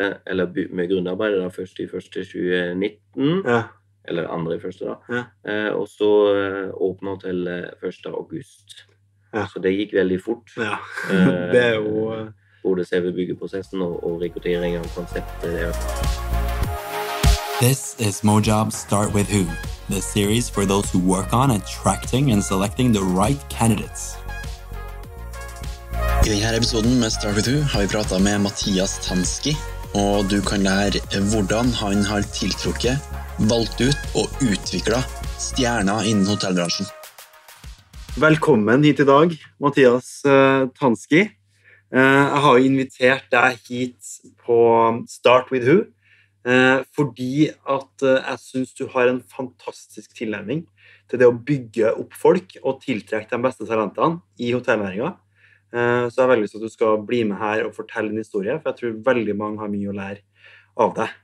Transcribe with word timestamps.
eller 0.00 0.46
med 0.74 0.88
grunnarbeidet 0.90 1.40
da, 1.42 1.48
først 1.48 1.78
i 1.80 1.86
første 1.88 2.24
2019, 2.24 3.42
Ja. 3.46 3.62
eller 4.08 4.28
andre 4.28 4.56
i 4.56 4.60
første 4.60 4.84
da. 4.84 4.94
Ja. 5.16 5.22
Eh, 5.48 5.72
og 5.74 5.88
så 5.88 6.08
åpna 6.74 6.74
åpnet 6.74 7.10
hotellet 7.14 7.70
1. 7.82 8.06
august. 8.06 8.86
Ja. 9.34 9.46
Så 9.46 9.58
det 9.62 9.72
gikk 9.78 9.94
veldig 9.94 10.20
fort. 10.22 10.50
ja. 10.56 10.76
Eh, 11.10 11.26
Det 11.54 11.62
er 11.64 11.74
jo 11.74 12.12
eh, 12.12 12.26
Både 12.64 12.84
selve 12.84 13.12
byggeprosessen 13.12 13.82
og, 13.82 14.04
og 14.06 14.22
rekruttering 14.22 14.76
av 14.76 14.86
konseptet. 14.94 15.42
Det. 15.42 15.74
This 17.60 17.96
is 18.00 18.24
Mojobs 18.24 18.74
Start 18.74 19.12
With 19.14 19.28
Who, 19.30 19.44
the 19.90 20.00
series 20.00 20.48
for 20.50 20.64
those 20.64 20.88
who 20.90 20.98
work 21.14 21.32
on 21.34 21.50
attracting 21.50 22.32
and 22.32 22.42
selecting 22.42 22.94
the 22.94 23.02
right 23.02 23.40
candidates. 23.50 24.16
I 26.24 26.28
denne 26.28 26.56
episoden 26.56 27.00
med 27.00 27.10
Start 27.12 27.34
With 27.36 27.48
Who 27.50 27.60
har 27.72 27.80
vi 27.82 27.88
prata 27.88 28.18
med 28.18 28.40
Mathias 28.40 28.98
Tansky, 29.08 29.52
og 29.94 30.26
du 30.30 30.40
kan 30.42 30.66
lære 30.66 31.02
hvordan 31.30 31.70
han 31.78 32.02
har 32.08 32.26
tiltrukket, 32.34 32.98
valgt 33.50 33.80
ut 33.80 34.18
og 34.18 34.42
utvikla 34.42 35.00
stjerner 35.38 36.06
innen 36.10 36.26
hotellbransjen. 36.28 36.90
Velkommen 38.18 38.84
hit 38.86 39.00
i 39.02 39.08
dag, 39.08 39.32
Mathias 39.62 40.20
Tanski. 40.78 41.24
Eh, 41.94 42.00
jeg 42.02 42.40
har 42.42 42.64
invitert 42.66 43.26
deg 43.30 43.58
hit 43.68 44.14
på 44.42 44.56
Start 45.06 45.52
with 45.54 45.68
Who 45.68 45.84
eh, 46.48 46.80
fordi 46.96 47.50
at 47.52 48.02
eh, 48.02 48.18
jeg 48.18 48.40
syns 48.42 48.72
du 48.74 48.88
har 48.90 49.10
en 49.10 49.20
fantastisk 49.30 50.16
tilnærming 50.18 50.64
til 51.10 51.20
det 51.20 51.28
å 51.28 51.36
bygge 51.36 51.92
opp 51.92 52.16
folk 52.18 52.56
og 52.64 52.80
tiltrekke 52.82 53.30
de 53.30 53.44
beste 53.44 53.68
talentene 53.68 54.18
i 54.42 54.50
hotellnæringa. 54.56 55.12
Eh, 55.74 56.06
så 56.08 56.20
jeg 56.20 56.22
har 56.22 56.32
veldig 56.32 56.46
lyst 56.46 56.56
til 56.56 56.62
at 56.62 56.70
du 56.70 56.74
skal 56.74 56.98
bli 57.06 57.22
med 57.28 57.40
her 57.40 57.64
og 57.66 57.74
fortelle 57.76 58.12
en 58.12 58.22
historie, 58.22 58.56
for 58.60 58.72
jeg 58.72 58.80
tror 58.80 58.98
veldig 59.12 59.36
mange 59.38 59.62
har 59.62 59.72
mye 59.72 59.90
å 59.90 59.96
lære 59.96 60.20
av 60.84 60.92
deg. 60.98 61.16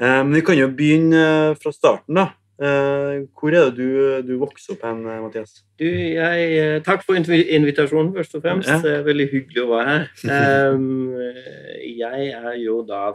Eh, 0.00 0.22
men 0.22 0.32
vi 0.34 0.42
kan 0.46 0.58
jo 0.58 0.70
begynne 0.74 1.20
eh, 1.20 1.60
fra 1.60 1.74
starten, 1.74 2.18
da. 2.22 2.32
Hvor 2.54 3.50
er 3.50 3.64
det 3.66 3.80
du, 3.80 3.88
du 4.22 4.36
vokser 4.38 4.76
opp 4.76 4.84
hen, 4.86 5.00
Mathias? 5.02 5.56
Du, 5.80 5.88
jeg, 5.88 6.82
takk 6.86 7.02
for 7.02 7.18
invitasjonen, 7.18 8.12
først 8.14 8.36
og 8.38 8.44
fremst. 8.44 8.70
Ja. 8.70 8.76
Det 8.78 8.92
er 9.00 9.08
veldig 9.08 9.26
hyggelig 9.32 9.64
å 9.64 9.72
være 9.72 9.88
her. 9.88 10.04
Jeg 12.04 12.28
er 12.30 12.60
jo 12.62 12.76
da 12.86 13.08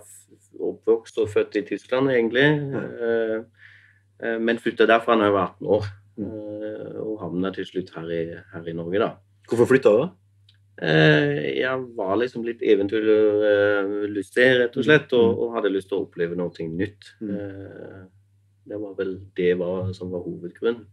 oppvokst 0.60 1.22
og 1.24 1.32
født 1.32 1.56
i 1.56 1.64
Tyskland, 1.72 2.12
egentlig. 2.12 2.50
Ja. 2.52 4.36
men 4.44 4.60
flytta 4.60 4.90
derfra 4.92 5.16
da 5.16 5.30
jeg 5.30 5.38
var 5.38 5.54
18 5.56 5.72
år. 5.78 5.88
Eh, 6.20 6.96
og 7.00 7.20
havna 7.22 7.52
til 7.56 7.68
slutt 7.68 7.94
her 7.96 8.10
i, 8.12 8.24
her 8.54 8.68
i 8.68 8.76
Norge, 8.76 9.00
da. 9.00 9.14
Hvorfor 9.50 9.70
flytta 9.72 9.94
du? 9.96 10.02
Eh, 10.04 10.19
jeg 10.82 11.82
var 11.98 12.16
liksom 12.22 12.44
litt 12.48 12.62
eventyrlystig, 12.64 14.46
rett 14.62 14.78
og 14.80 14.86
slett, 14.88 15.12
og, 15.18 15.42
og 15.44 15.56
hadde 15.58 15.74
lyst 15.74 15.90
til 15.92 16.00
å 16.00 16.06
oppleve 16.06 16.38
noe 16.40 16.68
nytt. 16.72 17.10
Mm. 17.20 17.34
Eh, 17.36 18.02
det 18.70 18.80
var 18.80 18.94
vel 19.00 19.16
det 19.36 19.54
var, 19.60 19.92
som 19.98 20.12
var 20.14 20.24
hovedgrunnen. 20.24 20.86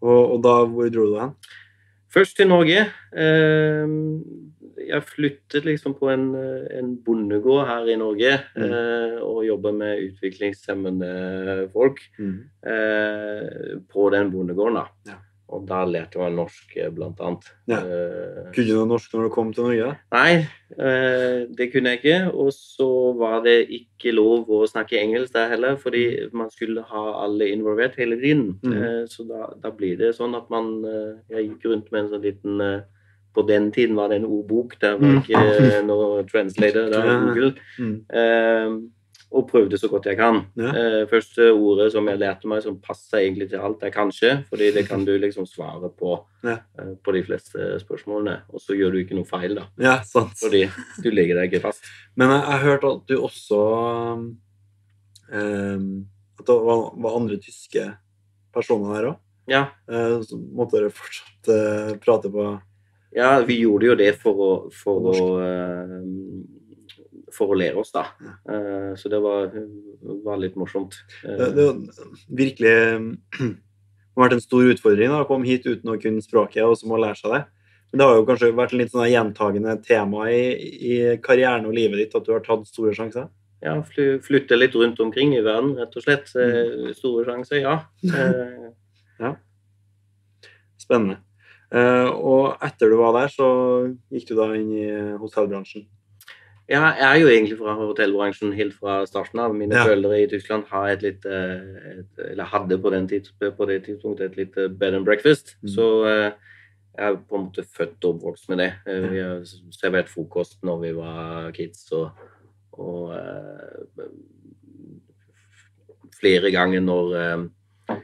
Og, 0.00 0.22
og 0.34 0.38
da, 0.42 0.54
hvor 0.66 0.88
dro 0.90 1.04
du 1.12 1.18
hen? 1.20 1.34
Først 2.10 2.36
til 2.40 2.48
Norge. 2.50 2.86
Eh, 3.14 3.86
jeg 4.88 5.04
flyttet 5.06 5.66
liksom 5.68 5.92
på 6.00 6.08
en, 6.10 6.30
en 6.34 6.94
bondegård 7.04 7.66
her 7.68 7.90
i 7.92 7.98
Norge 8.00 8.32
Mm. 8.56 8.64
eh, 8.66 9.18
og 9.22 9.44
jobba 9.46 9.70
med 9.76 10.00
utviklingshemmede 10.08 11.68
folk 11.72 12.00
eh, 12.66 13.76
på 13.92 14.10
den 14.10 14.30
bondegården. 14.32 14.80
da. 14.80 14.86
Ja. 15.12 15.18
Og 15.50 15.64
da 15.66 15.80
lærte 15.84 16.14
jeg 16.14 16.22
meg 16.22 16.36
norsk, 16.38 16.76
eh, 16.78 16.90
blant 16.94 17.18
annet. 17.20 17.48
Ja. 17.66 17.78
Eh, 17.82 18.52
Kunne 18.54 18.66
du 18.68 18.74
noe 18.76 18.86
norsk 18.92 19.12
når 19.16 19.24
du 19.26 19.30
kom 19.34 19.48
til 19.52 19.64
Norge? 19.66 19.88
Nei, 20.14 20.46
eh, 20.78 21.46
det 21.58 21.72
kunne 21.72 21.90
jeg 21.90 21.98
ikke. 22.00 22.18
Og 22.34 22.52
så 22.54 22.86
var 23.18 23.42
det 23.42 23.56
ikke 23.68 24.12
lov 24.14 24.46
å 24.46 24.60
snakke 24.70 25.00
engelsk 25.00 25.32
der 25.34 25.48
heller, 25.50 25.74
fordi 25.76 26.04
man 26.32 26.50
skulle 26.54 26.82
ha 26.86 27.02
alle 27.24 27.50
involvert 27.50 27.96
hele 27.98 28.14
tiden. 28.20 28.60
Mm. 28.62 29.08
Så 29.10 29.26
da, 29.26 29.48
da 29.60 29.70
blir 29.74 29.98
det 29.98 30.12
sånn 30.14 30.36
at 30.38 30.48
man 30.50 30.70
Jeg 31.30 31.48
gikk 31.48 31.64
rundt 31.72 31.90
med 31.92 32.04
en 32.04 32.10
sånn 32.14 32.22
liten 32.22 32.62
På 33.34 33.42
den 33.46 33.70
tiden 33.70 33.94
var 33.94 34.08
det 34.10 34.16
en 34.22 34.26
ordbok, 34.26 34.78
der 34.80 34.96
var 34.98 35.06
Mm. 35.06 35.20
ikke 35.22 35.82
noe 35.86 36.24
translator, 36.26 36.88
der 36.90 37.04
var 37.06 37.20
Google. 37.34 37.54
Mm. 37.78 38.90
Eh, 39.30 39.36
og 39.38 39.48
prøvde 39.50 39.78
så 39.78 39.88
godt 39.88 40.06
jeg 40.06 40.16
kan. 40.18 40.42
Ja. 40.58 40.70
Eh, 40.74 41.06
første 41.08 41.52
ordet 41.52 41.92
som 41.92 42.06
jeg 42.08 42.18
lærte 42.18 42.48
meg, 42.50 42.62
som 42.62 42.80
passer 42.80 43.18
egentlig 43.20 43.50
til 43.50 43.58
alt, 43.58 43.82
er 43.82 43.90
'kanskje', 43.90 44.44
fordi 44.48 44.72
det 44.74 44.88
kan 44.88 45.04
du 45.04 45.18
liksom 45.18 45.46
svare 45.46 45.90
på 45.90 46.24
Ja. 46.44 46.58
eh, 46.78 46.94
på 47.04 47.12
de 47.12 47.22
fleste 47.22 47.78
spørsmålene. 47.80 48.42
Og 48.52 48.60
så 48.60 48.74
gjør 48.74 48.92
du 48.92 48.98
ikke 48.98 49.14
noe 49.14 49.24
feil, 49.24 49.54
da. 49.54 49.66
Ja, 49.78 50.02
sant. 50.02 50.38
Fordi 50.38 50.68
du 51.02 51.10
legger 51.10 51.36
deg 51.36 51.52
ikke 51.52 51.62
fast. 51.62 51.84
Men 52.16 52.30
jeg 52.30 52.42
har 52.42 52.58
hørt 52.58 52.84
at 52.84 53.06
du 53.06 53.16
også 53.18 54.34
eh, 55.32 55.78
At 56.40 56.46
det 56.46 56.54
var, 56.54 56.94
var 56.96 57.16
andre 57.16 57.36
tyske 57.36 57.96
personer 58.54 58.94
her 58.94 59.04
òg. 59.10 59.16
Ja, 59.48 59.66
så 59.88 60.38
måtte 60.38 60.78
dere 60.78 60.90
fortsatt 60.90 61.48
eh, 61.48 61.96
prate 61.98 62.30
på 62.30 62.60
ja 63.12 63.40
vi 63.42 63.60
gjorde 63.60 63.86
jo 63.86 63.94
det 63.98 64.12
for 64.20 64.34
å, 64.38 64.50
for 64.70 65.10
å, 65.10 65.22
eh, 65.42 65.96
for 67.36 67.52
å 67.52 67.58
lære 67.58 67.80
oss, 67.80 67.92
da. 67.94 68.06
Eh, 68.50 68.92
så 68.98 69.10
det 69.12 69.20
var, 69.22 69.50
var 70.24 70.40
litt 70.42 70.58
morsomt. 70.60 70.98
Eh, 71.24 71.36
Det, 71.40 71.50
det 71.56 71.68
virkelig 72.42 72.74
har 74.14 74.24
vært 74.24 74.36
en 74.38 74.44
stor 74.44 74.70
utfordring 74.74 75.12
da, 75.12 75.22
å 75.24 75.28
komme 75.30 75.48
hit 75.48 75.68
uten 75.68 75.94
å 75.94 75.98
kunne 76.00 76.24
språket 76.24 76.66
og 76.66 76.76
så 76.78 76.90
må 76.90 77.00
lære 77.00 77.20
seg 77.20 77.36
det. 77.36 77.42
Men 77.90 78.00
det 78.00 78.06
har 78.06 78.20
jo 78.20 78.26
kanskje 78.28 78.54
vært 78.54 78.72
en 78.74 78.80
litt 78.82 78.92
sånn 78.92 79.10
gjentagende 79.10 79.74
tema 79.82 80.28
i, 80.30 80.42
i 80.78 80.96
karrieren 81.22 81.66
og 81.66 81.74
livet 81.74 82.04
ditt 82.04 82.14
at 82.14 82.26
du 82.26 82.34
har 82.36 82.44
tatt 82.46 82.68
store 82.70 82.94
sjanser? 82.94 83.30
ja, 83.60 83.76
fly, 83.84 84.18
flytte 84.24 84.56
litt 84.56 84.76
rundt 84.76 85.00
omkring 85.04 85.34
i 85.36 85.42
verden, 85.44 85.74
rett 85.78 85.96
og 85.96 86.04
slett. 86.04 86.30
Mm. 86.34 86.92
store 86.96 87.26
sjanser, 87.28 87.60
ja. 87.60 87.76
ja. 89.24 89.34
Spennende. 90.80 91.20
Eh, 91.70 92.08
og 92.08 92.56
etter 92.64 92.90
du 92.90 92.96
var 92.98 93.14
der, 93.18 93.32
så 93.32 93.48
gikk 94.10 94.30
du 94.30 94.36
da 94.38 94.48
inn 94.56 94.70
i 94.74 94.86
hotellbransjen. 95.20 95.86
Ja, 96.70 96.84
jeg 96.94 97.06
er 97.08 97.18
jo 97.18 97.28
egentlig 97.28 97.56
fra 97.58 97.72
hotellbransjen 97.74 98.52
helt 98.54 98.76
fra 98.78 99.00
starten 99.06 99.40
av. 99.42 99.54
Mine 99.54 99.74
Ja. 99.74 99.84
følgere 99.88 100.22
i 100.22 100.28
Tyskland 100.30 100.64
har 100.70 100.86
et 100.88 101.02
litt, 101.02 101.24
eh, 101.26 101.98
et, 101.98 102.30
eller 102.30 102.44
hadde 102.44 102.78
på, 102.78 102.90
den 102.94 103.08
tids, 103.08 103.32
på 103.40 103.66
det 103.66 103.80
tidspunktet 103.84 104.30
et 104.30 104.36
lite 104.36 104.68
bed 104.68 104.94
and 104.94 105.04
breakfast. 105.04 105.56
Mm. 105.62 105.68
Så 105.68 105.88
eh, 106.06 106.30
jeg 106.98 107.08
er 107.12 107.16
på 107.16 107.36
en 107.36 107.48
måte 107.48 107.64
født 107.66 108.04
og 108.04 108.14
oppvokst 108.14 108.48
med 108.48 108.58
det. 108.58 108.72
Eh, 108.86 109.08
Vi 109.10 109.18
har 109.18 109.42
servert 109.74 110.08
frokost 110.08 110.62
når 110.62 110.80
vi 110.80 110.92
var 110.94 111.50
kids, 111.52 111.90
og, 111.92 112.10
og 112.72 113.14
eh, 113.18 114.06
flere 116.20 116.50
ganger 116.54 116.80
når 116.80 117.14
eh, 117.16 117.96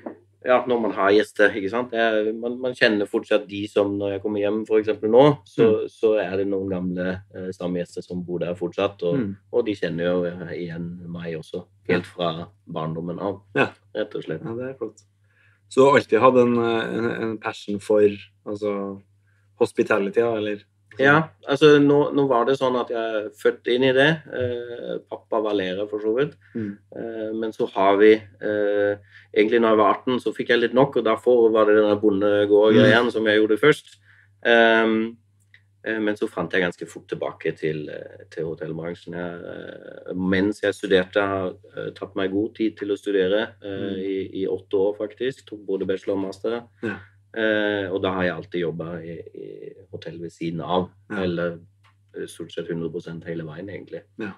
ja, 0.47 0.61
når 0.69 0.81
man 0.85 0.93
har 0.95 1.11
gjester. 1.13 1.51
ikke 1.59 1.71
sant? 1.73 1.93
Er, 1.99 2.31
man, 2.39 2.55
man 2.63 2.75
kjenner 2.79 3.09
fortsatt 3.11 3.49
de 3.51 3.65
som 3.69 3.97
når 3.99 4.13
jeg 4.17 4.23
kommer 4.23 4.41
hjem 4.45 4.61
eksempel 4.79 5.11
nå, 5.11 5.25
så, 5.49 5.67
så 5.91 6.13
er 6.23 6.37
det 6.39 6.47
noen 6.49 6.71
gamle 6.71 7.07
eh, 7.35 7.49
stamgjester 7.57 8.05
som 8.07 8.23
bor 8.27 8.39
der 8.45 8.55
fortsatt. 8.59 9.03
Og, 9.03 9.19
Mm. 9.19 9.33
og 9.53 9.67
de 9.67 9.75
kjenner 9.75 10.05
jo 10.07 10.25
eh, 10.31 10.55
igjen 10.63 10.87
meg 11.11 11.35
også, 11.41 11.65
helt 11.91 12.07
fra 12.07 12.31
barndommen 12.67 13.19
av, 13.19 13.43
Ja. 13.59 13.69
rett 13.97 14.15
og 14.15 14.23
slett. 14.25 14.45
Ja, 14.47 14.55
det 14.55 14.71
er 14.71 14.79
flott. 14.79 15.03
Så 15.69 15.81
du 15.83 15.85
har 15.89 15.99
alltid 15.99 16.21
hatt 16.23 16.37
en, 16.39 16.57
en, 16.63 17.11
en 17.27 17.39
passion 17.43 17.81
for 17.83 18.07
altså, 18.47 18.73
hospitality, 19.59 20.21
eller? 20.23 20.63
Ja, 20.99 21.29
altså 21.45 21.75
nå, 21.83 21.99
nå 22.17 22.23
var 22.31 22.47
det 22.49 22.55
sånn 22.57 22.77
at 22.81 22.89
jeg 22.89 22.97
er 23.19 23.27
født 23.37 23.69
inn 23.69 23.83
i 23.85 23.93
det. 23.93 24.09
Eh, 24.33 24.95
pappa 25.11 25.43
var 25.45 25.53
lærer, 25.59 25.85
for 25.91 26.01
så 26.01 26.15
vidt. 26.17 26.33
Mm. 26.55 26.71
Eh, 26.97 27.33
men 27.37 27.53
så 27.53 27.67
har 27.75 27.99
vi 28.01 28.15
eh, 28.15 28.97
Egentlig 29.37 29.61
når 29.61 29.75
jeg 29.75 29.81
var 29.83 29.93
18, 29.99 30.21
så 30.25 30.33
fikk 30.33 30.49
jeg 30.55 30.63
litt 30.63 30.77
nok, 30.79 30.97
og 30.97 31.05
derfor 31.05 31.51
var 31.53 31.69
det 31.69 31.77
denne 31.83 31.99
bondegård-greien 32.01 33.11
som 33.13 33.27
jeg 33.29 33.43
gjorde 33.43 33.59
først. 33.61 33.97
Ehm, 34.49 35.17
eh, 35.85 35.99
men 36.01 36.17
så 36.17 36.31
fant 36.33 36.53
jeg 36.57 36.65
ganske 36.65 36.89
fort 36.89 37.05
tilbake 37.13 37.53
til, 37.61 37.83
eh, 37.93 38.25
til 38.33 38.49
hotellbransjen. 38.49 39.19
Jeg, 39.21 39.53
eh, 39.53 40.15
mens 40.17 40.63
jeg 40.65 40.73
studerte, 40.79 41.21
har 41.21 41.93
tatt 41.99 42.17
meg 42.17 42.33
god 42.33 42.55
tid 42.57 42.77
til 42.79 42.89
å 42.95 42.97
studere 42.97 43.51
Mm. 43.61 43.99
i, 44.01 44.17
i 44.43 44.47
åtte 44.49 44.81
år, 44.81 44.97
faktisk. 44.97 45.45
Tok 45.51 45.67
både 45.67 45.85
bachelor 45.87 46.17
og 46.17 46.25
master. 46.25 46.63
Ja. 46.83 46.97
Eh, 47.37 47.87
og 47.93 48.01
da 48.05 48.15
har 48.17 48.25
jeg 48.25 48.35
alltid 48.39 48.63
jobba 48.63 48.91
i, 49.05 49.17
i 49.37 49.49
hotell 49.93 50.19
ved 50.23 50.33
siden 50.33 50.63
av. 50.65 50.89
Ja. 51.11 51.23
Eller 51.27 51.59
eh, 52.17 52.27
stort 52.31 52.55
sett 52.55 52.71
100 52.73 53.21
hele 53.29 53.45
veien, 53.45 53.69
egentlig. 53.69 54.03
Ja. 54.23 54.33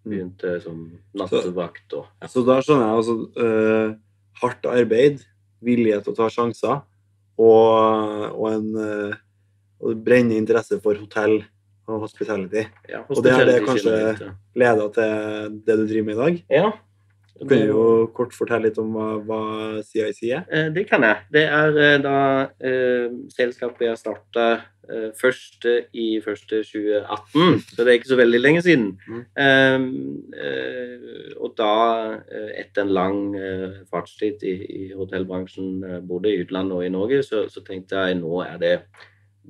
Mm. 0.00 0.10
Begynte 0.10 0.54
som 0.64 0.84
nattevakt 1.14 1.92
og 1.92 2.06
ja. 2.22 2.28
Så 2.32 2.42
da 2.46 2.56
skjønner 2.64 2.86
jeg 2.88 3.00
altså 3.02 3.16
eh, 3.44 3.96
hardt 4.40 4.68
arbeid, 4.70 5.26
vilje 5.60 5.98
til 6.00 6.14
å 6.14 6.16
ta 6.16 6.28
sjanser 6.32 6.78
og, 7.40 8.30
og 8.32 8.46
en 8.48 8.70
eh, 8.80 9.18
og 9.80 10.00
brennende 10.04 10.36
interesse 10.40 10.76
for 10.84 10.96
hotell 11.00 11.38
og 11.88 12.02
hospitality 12.04 12.66
ja 12.88 13.00
Og 13.08 13.22
det 13.24 13.32
er 13.32 13.46
det 13.48 13.58
kanskje- 13.64 14.30
leda 14.60 14.88
til 14.96 15.60
det 15.66 15.76
du 15.80 15.84
driver 15.86 16.06
med 16.06 16.14
i 16.14 16.20
dag. 16.20 16.40
Ja. 16.50 16.70
Du 17.40 17.46
kan 17.48 17.62
jo 17.64 17.82
kort 18.12 18.34
fortelle 18.36 18.68
litt 18.68 18.78
om 18.80 18.90
hva, 18.92 19.06
hva 19.24 19.40
CIC 19.86 20.20
er. 20.28 20.42
Eh, 20.52 20.68
Det 20.74 20.84
kan 20.88 21.04
jeg. 21.06 21.22
Det 21.32 21.44
er 21.48 21.78
eh, 21.80 21.96
da 22.04 22.16
eh, 22.60 23.14
selskapet 23.32 23.86
jeg 23.86 24.00
starta 24.00 24.46
eh, 24.90 25.08
først 25.16 25.64
i 25.96 26.08
første 26.24 26.60
2018, 26.68 27.62
så 27.70 27.78
det 27.80 27.86
er 27.88 27.98
ikke 27.98 28.12
så 28.12 28.20
veldig 28.20 28.40
lenge 28.42 28.64
siden. 28.66 28.90
Mm. 29.08 29.22
Eh, 29.46 29.86
eh, 30.44 31.30
og 31.40 31.54
da, 31.56 31.72
eh, 32.28 32.50
etter 32.60 32.84
en 32.84 32.92
lang 32.92 33.22
fartstid 33.88 34.44
i, 34.44 34.56
i 34.82 34.90
hotellbransjen, 34.98 36.04
både 36.08 36.34
i 36.34 36.42
utlandet 36.44 36.76
og 36.76 36.84
i 36.84 36.92
Norge, 36.92 37.22
så, 37.24 37.46
så 37.48 37.64
tenkte 37.64 38.04
jeg 38.04 38.20
nå 38.20 38.44
er 38.44 38.60
det 38.60 38.74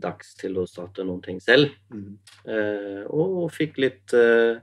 dags 0.00 0.34
til 0.38 0.56
å 0.60 0.66
starte 0.68 1.04
noen 1.04 1.22
ting 1.24 1.40
selv. 1.42 1.74
Mm. 1.92 2.18
Eh, 2.46 3.02
og 3.10 3.50
fikk 3.52 3.80
litt 3.82 4.14
eh, 4.16 4.60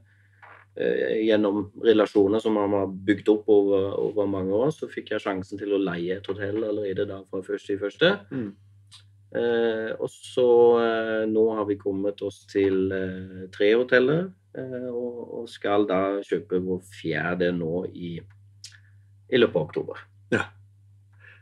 Gjennom 0.78 1.72
relasjoner 1.82 2.42
som 2.44 2.54
man 2.54 2.76
har 2.76 2.92
bygd 3.08 3.32
opp 3.34 3.48
over, 3.50 3.88
over 3.98 4.28
mange 4.30 4.54
år, 4.54 4.70
så 4.76 4.90
fikk 4.92 5.10
jeg 5.16 5.24
sjansen 5.24 5.58
til 5.58 5.74
å 5.74 5.82
leie 5.82 6.20
et 6.20 6.28
hotell 6.30 6.60
allerede 6.62 7.08
da 7.10 7.24
fra 7.26 7.42
første 7.46 7.74
i 7.74 7.80
første. 7.82 8.12
Mm. 8.30 8.52
Eh, 9.38 9.90
og 9.98 10.12
så 10.14 10.50
eh, 10.84 11.24
nå 11.28 11.48
har 11.58 11.66
vi 11.68 11.80
kommet 11.82 12.22
oss 12.24 12.44
til 12.52 12.94
eh, 12.96 13.48
tre 13.54 13.72
hoteller, 13.74 14.28
eh, 14.56 14.88
og, 14.92 15.18
og 15.42 15.50
skal 15.52 15.88
da 15.90 16.02
kjøpe 16.24 16.62
vår 16.64 16.86
fjerde 17.02 17.50
nå 17.58 17.82
i, 17.92 18.14
i 19.28 19.42
løpet 19.42 19.58
av 19.58 19.66
oktober. 19.66 20.06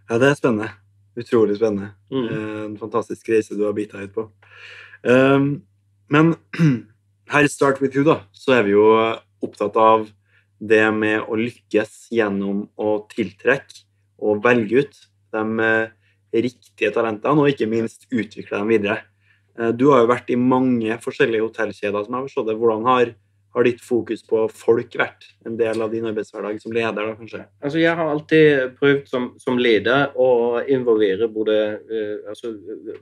Ja, 0.10 0.20
det 0.22 0.32
er 0.32 0.38
spennende. 0.38 0.70
Utrolig 1.18 1.56
spennende. 1.58 1.94
Mm. 2.12 2.26
Eh, 2.26 2.64
En 2.66 2.78
fantastisk 2.78 3.30
reise 3.30 3.56
du 3.56 3.66
har 3.66 3.74
bita 3.74 4.02
ut 4.02 4.14
på. 4.14 4.30
Um, 5.04 5.64
men 6.10 6.36
her 7.34 7.46
i 7.46 7.50
Start 7.50 7.82
with 7.82 7.96
you, 7.96 8.04
da, 8.06 8.24
så 8.34 8.60
er 8.60 8.66
vi 8.68 8.76
jo 8.76 8.86
opptatt 9.46 9.78
av 9.80 10.08
det 10.60 10.86
med 10.96 11.26
å 11.28 11.38
lykkes 11.40 12.08
gjennom 12.16 12.66
å 12.80 12.98
tiltrekke 13.12 13.84
og 14.24 14.44
velge 14.46 14.86
ut 14.86 15.02
de 15.36 15.44
eh, 15.66 15.92
riktige 16.46 16.94
talentene, 16.96 17.44
og 17.44 17.52
ikke 17.52 17.68
minst 17.72 18.08
utvikle 18.12 18.62
dem 18.62 18.72
videre. 18.72 19.02
Eh, 19.60 19.72
Du 19.76 19.90
har 19.92 20.04
jo 20.04 20.12
vært 20.12 20.32
i 20.32 20.40
mange 20.40 20.98
forskjellige 21.04 21.46
hotellkjeder, 21.48 22.06
som 22.06 22.14
jeg 22.14 22.20
har 22.22 22.28
forstått 22.30 22.50
det. 22.50 22.58
Hvordan 22.60 22.88
har, 22.88 23.12
har 23.56 23.68
ditt 23.68 23.84
fokus 23.84 24.24
på 24.28 24.46
folk 24.52 24.96
vært 25.00 25.28
en 25.48 25.58
del 25.60 25.84
av 25.84 25.92
din 25.92 26.08
arbeidshverdag 26.08 26.62
som 26.64 26.76
leder, 26.76 27.12
da, 27.12 27.18
kanskje? 27.20 27.44
Altså, 27.60 27.82
jeg 27.84 28.00
har 28.00 28.14
alltid 28.14 28.80
prøvd 28.80 29.12
som, 29.12 29.28
som 29.44 29.60
leder 29.60 30.16
å 30.16 30.30
involvere 30.72 31.30
både 31.32 31.60
uh, 31.84 32.32
Altså 32.32 32.56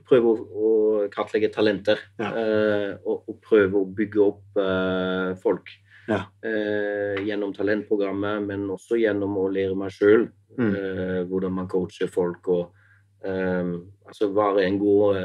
prøve 0.06 0.34
å, 0.34 0.36
å 0.54 1.06
kartlegge 1.14 1.50
talenter. 1.54 2.02
Ja. 2.22 2.34
uh, 2.34 2.90
og, 3.02 3.24
og 3.30 3.40
prøve 3.46 3.82
å 3.82 3.88
bygge 4.02 4.22
opp 4.26 4.62
uh, 4.62 5.34
folk. 5.42 5.74
Ja. 6.08 6.20
Eh, 6.44 7.22
gjennom 7.24 7.52
talentprogrammet, 7.56 8.42
men 8.46 8.66
også 8.70 8.98
gjennom 9.00 9.36
å 9.40 9.48
lære 9.52 9.76
meg 9.76 9.90
sjøl 9.90 10.30
Mm. 10.56 11.26
hvordan 11.28 11.50
man 11.52 11.66
coacher 11.66 12.06
folk. 12.06 12.46
og 12.48 12.72
eh, 13.24 13.64
altså 14.06 14.28
være 14.32 14.62
en 14.68 14.78
god, 14.78 15.16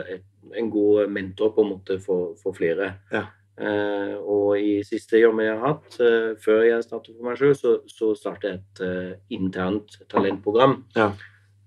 en 0.58 0.70
god 0.72 1.10
mentor 1.10 1.52
på 1.54 1.62
en 1.62 1.70
måte 1.76 2.00
for, 2.02 2.32
for 2.42 2.54
flere. 2.58 2.94
Ja. 3.12 3.26
Eh, 3.60 4.16
og 4.18 4.56
i 4.58 4.80
siste 4.88 5.20
jobben 5.20 5.46
jeg 5.46 5.58
har 5.60 5.68
hatt, 5.76 6.00
eh, 6.00 6.34
før 6.40 6.64
jeg 6.64 6.84
startet 6.88 7.16
for 7.18 7.28
meg 7.28 7.38
sjøl, 7.38 7.54
så, 7.60 7.76
så 7.92 8.14
startet 8.18 8.50
jeg 8.50 8.60
et 8.64 8.82
eh, 8.88 9.14
internt 9.36 10.00
talentprogram. 10.10 10.78
Ja. 10.96 11.12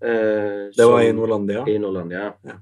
Eh, 0.02 0.70
Det 0.74 0.88
var 0.88 1.02
i 1.04 1.12
Nordlandia? 1.12 1.62
I 1.68 1.78
Norlandia. 1.78 2.32
Ja. 2.48 2.56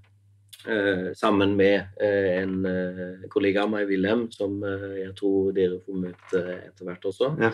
Eh, 0.66 1.12
sammen 1.14 1.56
med 1.56 1.86
eh, 2.00 2.42
en 2.42 2.66
eh, 2.66 3.28
kollega 3.32 3.62
av 3.64 3.70
meg, 3.72 3.86
Wilhelm, 3.88 4.26
som 4.32 4.58
jeg 4.60 5.14
tror 5.16 5.54
dere 5.56 5.78
får 5.80 6.02
møte 6.02 6.42
etter 6.58 6.88
hvert 6.88 7.06
også. 7.08 7.30
Ja. 7.40 7.50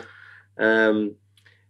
Ehm, 0.59 1.01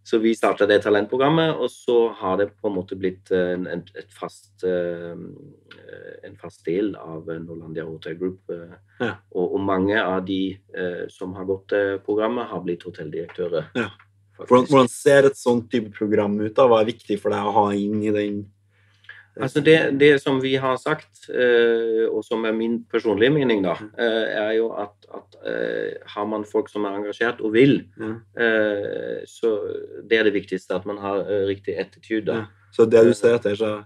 så 0.07 0.17
vi 0.23 0.31
starta 0.37 0.65
det 0.65 0.79
talentprogrammet, 0.85 1.59
og 1.59 1.69
så 1.69 1.97
har 2.15 2.39
det 2.39 2.53
på 2.55 2.69
en 2.69 2.77
måte 2.77 2.95
blitt 2.97 3.29
en, 3.35 3.67
en, 3.67 3.81
et 3.99 4.13
fast, 4.15 4.63
en 4.63 6.37
fast 6.39 6.63
del 6.63 6.93
av 6.95 7.27
Norlandia 7.27 7.83
Hotel 7.83 8.15
Group. 8.15 8.47
Ja. 9.01 9.17
Og, 9.35 9.57
og 9.57 9.65
mange 9.67 9.99
av 9.99 10.21
de 10.23 10.55
som 11.11 11.35
har 11.35 11.49
gått 11.51 11.75
programmet, 12.07 12.47
har 12.47 12.63
blitt 12.63 12.87
hotelldirektører. 12.87 13.67
Ja. 13.75 13.89
Hvordan, 14.39 14.69
hvordan 14.71 14.93
ser 14.95 15.27
et 15.27 15.35
sånt 15.35 15.67
type 15.75 15.91
program 15.99 16.39
ut? 16.39 16.55
da? 16.55 16.69
Hva 16.71 16.79
er 16.85 16.93
viktig 16.93 17.19
for 17.19 17.35
deg 17.35 17.43
å 17.43 17.57
ha 17.59 17.67
inn 17.75 17.99
i 17.99 18.15
den 18.15 18.45
Altså 19.41 19.61
det, 19.63 19.99
det 19.99 20.21
som 20.21 20.39
vi 20.41 20.55
har 20.55 20.75
sagt, 20.77 21.29
eh, 21.29 22.05
og 22.09 22.23
som 22.25 22.45
er 22.45 22.51
min 22.53 22.83
personlige 22.91 23.29
mening, 23.33 23.63
da, 23.63 23.73
Mm. 23.79 23.91
eh, 23.99 24.27
er 24.47 24.51
jo 24.57 24.71
at, 24.73 24.95
at 25.13 25.35
eh, 25.45 25.93
har 26.15 26.25
man 26.25 26.43
folk 26.45 26.69
som 26.69 26.85
er 26.85 26.95
engasjert 26.97 27.41
og 27.41 27.53
vil, 27.53 27.83
eh, 28.37 29.21
så 29.25 29.51
det 30.09 30.17
er 30.19 30.23
det 30.23 30.33
viktigste, 30.33 30.75
at 30.75 30.85
man 30.85 30.97
har 30.97 31.23
riktig 31.47 31.77
attitude. 31.79 32.25
da. 32.25 32.33
Ja. 32.33 32.45
Så 32.71 32.85
det 32.89 33.05
du 33.05 33.13
ser 33.13 33.35
etter, 33.37 33.55
så 33.55 33.83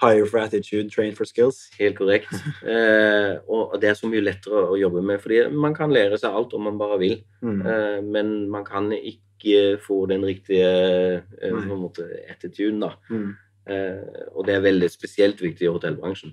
hire 0.00 0.26
for 0.26 0.38
attitude, 0.40 0.88
train 0.90 1.12
for 1.14 1.24
skills. 1.24 1.68
Helt 1.78 1.96
korrekt. 1.98 2.30
Eh, 2.70 3.38
og 3.48 3.80
det 3.80 3.90
er 3.90 3.94
så 3.94 4.08
mye 4.08 4.20
lettere 4.24 4.68
å 4.70 4.76
jobbe 4.80 5.02
med, 5.02 5.20
fordi 5.20 5.50
man 5.52 5.74
kan 5.74 5.90
lære 5.92 6.18
seg 6.18 6.32
alt 6.34 6.54
om 6.54 6.62
man 6.62 6.78
bare 6.78 6.98
vil, 6.98 7.22
Mm. 7.42 7.60
eh, 7.66 8.00
men 8.02 8.48
man 8.50 8.64
kan 8.64 8.90
ikke 8.92 9.78
få 9.80 10.06
den 10.08 10.22
riktige 10.24 11.22
eh, 11.42 11.52
måte 11.52 12.04
attituden, 12.30 12.80
da. 12.80 12.90
Mm. 13.10 13.36
Eh, 13.70 14.24
og 14.34 14.46
det 14.48 14.56
er 14.56 14.64
veldig 14.64 14.88
spesielt 14.90 15.40
viktig 15.42 15.68
i 15.68 15.70
hotellbransjen. 15.72 16.32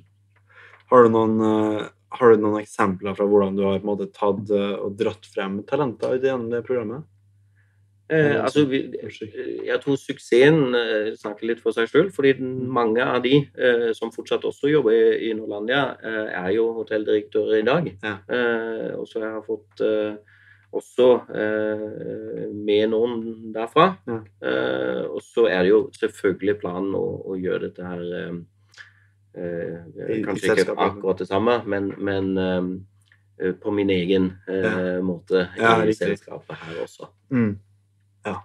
Har, 0.90 1.04
du 1.04 1.12
noen, 1.14 1.36
eh, 1.44 1.84
har 2.18 2.34
du 2.34 2.42
noen 2.42 2.62
eksempler 2.64 3.16
fra 3.18 3.28
hvordan 3.28 3.58
du 3.58 3.66
har 3.68 3.78
på 3.78 3.86
en 3.86 3.92
måte, 3.92 4.08
tatt 4.16 4.50
eh, 4.56 4.74
og 4.80 4.96
dratt 5.00 5.28
frem 5.30 5.62
talenter 5.70 6.18
gjennom 6.24 6.50
det 6.54 6.64
programmet? 6.68 7.06
Eh, 8.08 8.38
altså, 8.40 8.62
vi, 8.72 8.80
jeg 9.68 9.80
tror 9.84 9.98
suksessen 10.00 10.62
eh, 10.80 11.10
snakker 11.20 11.50
litt 11.50 11.60
for 11.60 11.76
seg 11.76 11.90
sjøl. 11.92 12.08
Fordi 12.16 12.32
den- 12.40 12.70
mange 12.72 13.04
av 13.04 13.20
de 13.26 13.42
eh, 13.60 13.90
som 13.98 14.14
fortsatt 14.16 14.48
også 14.48 14.72
jobber 14.72 14.96
i, 14.96 15.28
i 15.28 15.34
Norlandia, 15.36 15.82
er 16.02 16.50
jo 16.56 16.70
hotelldirektører 16.80 17.60
i 17.60 17.68
dag. 17.68 17.92
Ja. 18.00 18.16
Eh, 18.32 18.96
og 18.96 19.04
så 19.12 19.20
jeg 19.26 19.34
har 19.36 19.44
fått 19.44 19.84
eh, 19.84 20.16
også 20.78 21.08
eh, 21.34 22.48
med 22.54 22.90
noen 22.94 23.22
derfra. 23.56 23.88
Ja. 24.08 24.20
Eh, 24.48 25.04
og 25.10 25.22
så 25.26 25.48
er 25.52 25.64
det 25.66 25.72
jo 25.74 25.80
selvfølgelig 25.98 26.60
planen 26.62 26.94
å, 26.98 27.06
å 27.34 27.38
gjøre 27.40 27.68
dette 27.70 27.86
her 27.88 28.04
eh, 28.20 28.36
eh, 29.38 30.20
Kanskje 30.26 30.56
ikke 30.64 30.76
akkurat 30.88 31.24
det 31.24 31.28
samme, 31.30 31.60
men, 31.70 31.92
men 31.98 32.30
eh, 32.42 33.54
på 33.62 33.72
min 33.74 33.90
egen 33.94 34.32
eh, 34.50 34.98
måte 35.06 35.48
Ja, 35.60 35.76
i 35.86 35.94
selskapet 35.94 36.58
her 36.64 36.84
også. 36.86 37.10
Mm. 37.34 37.52
Ja. 38.26 38.40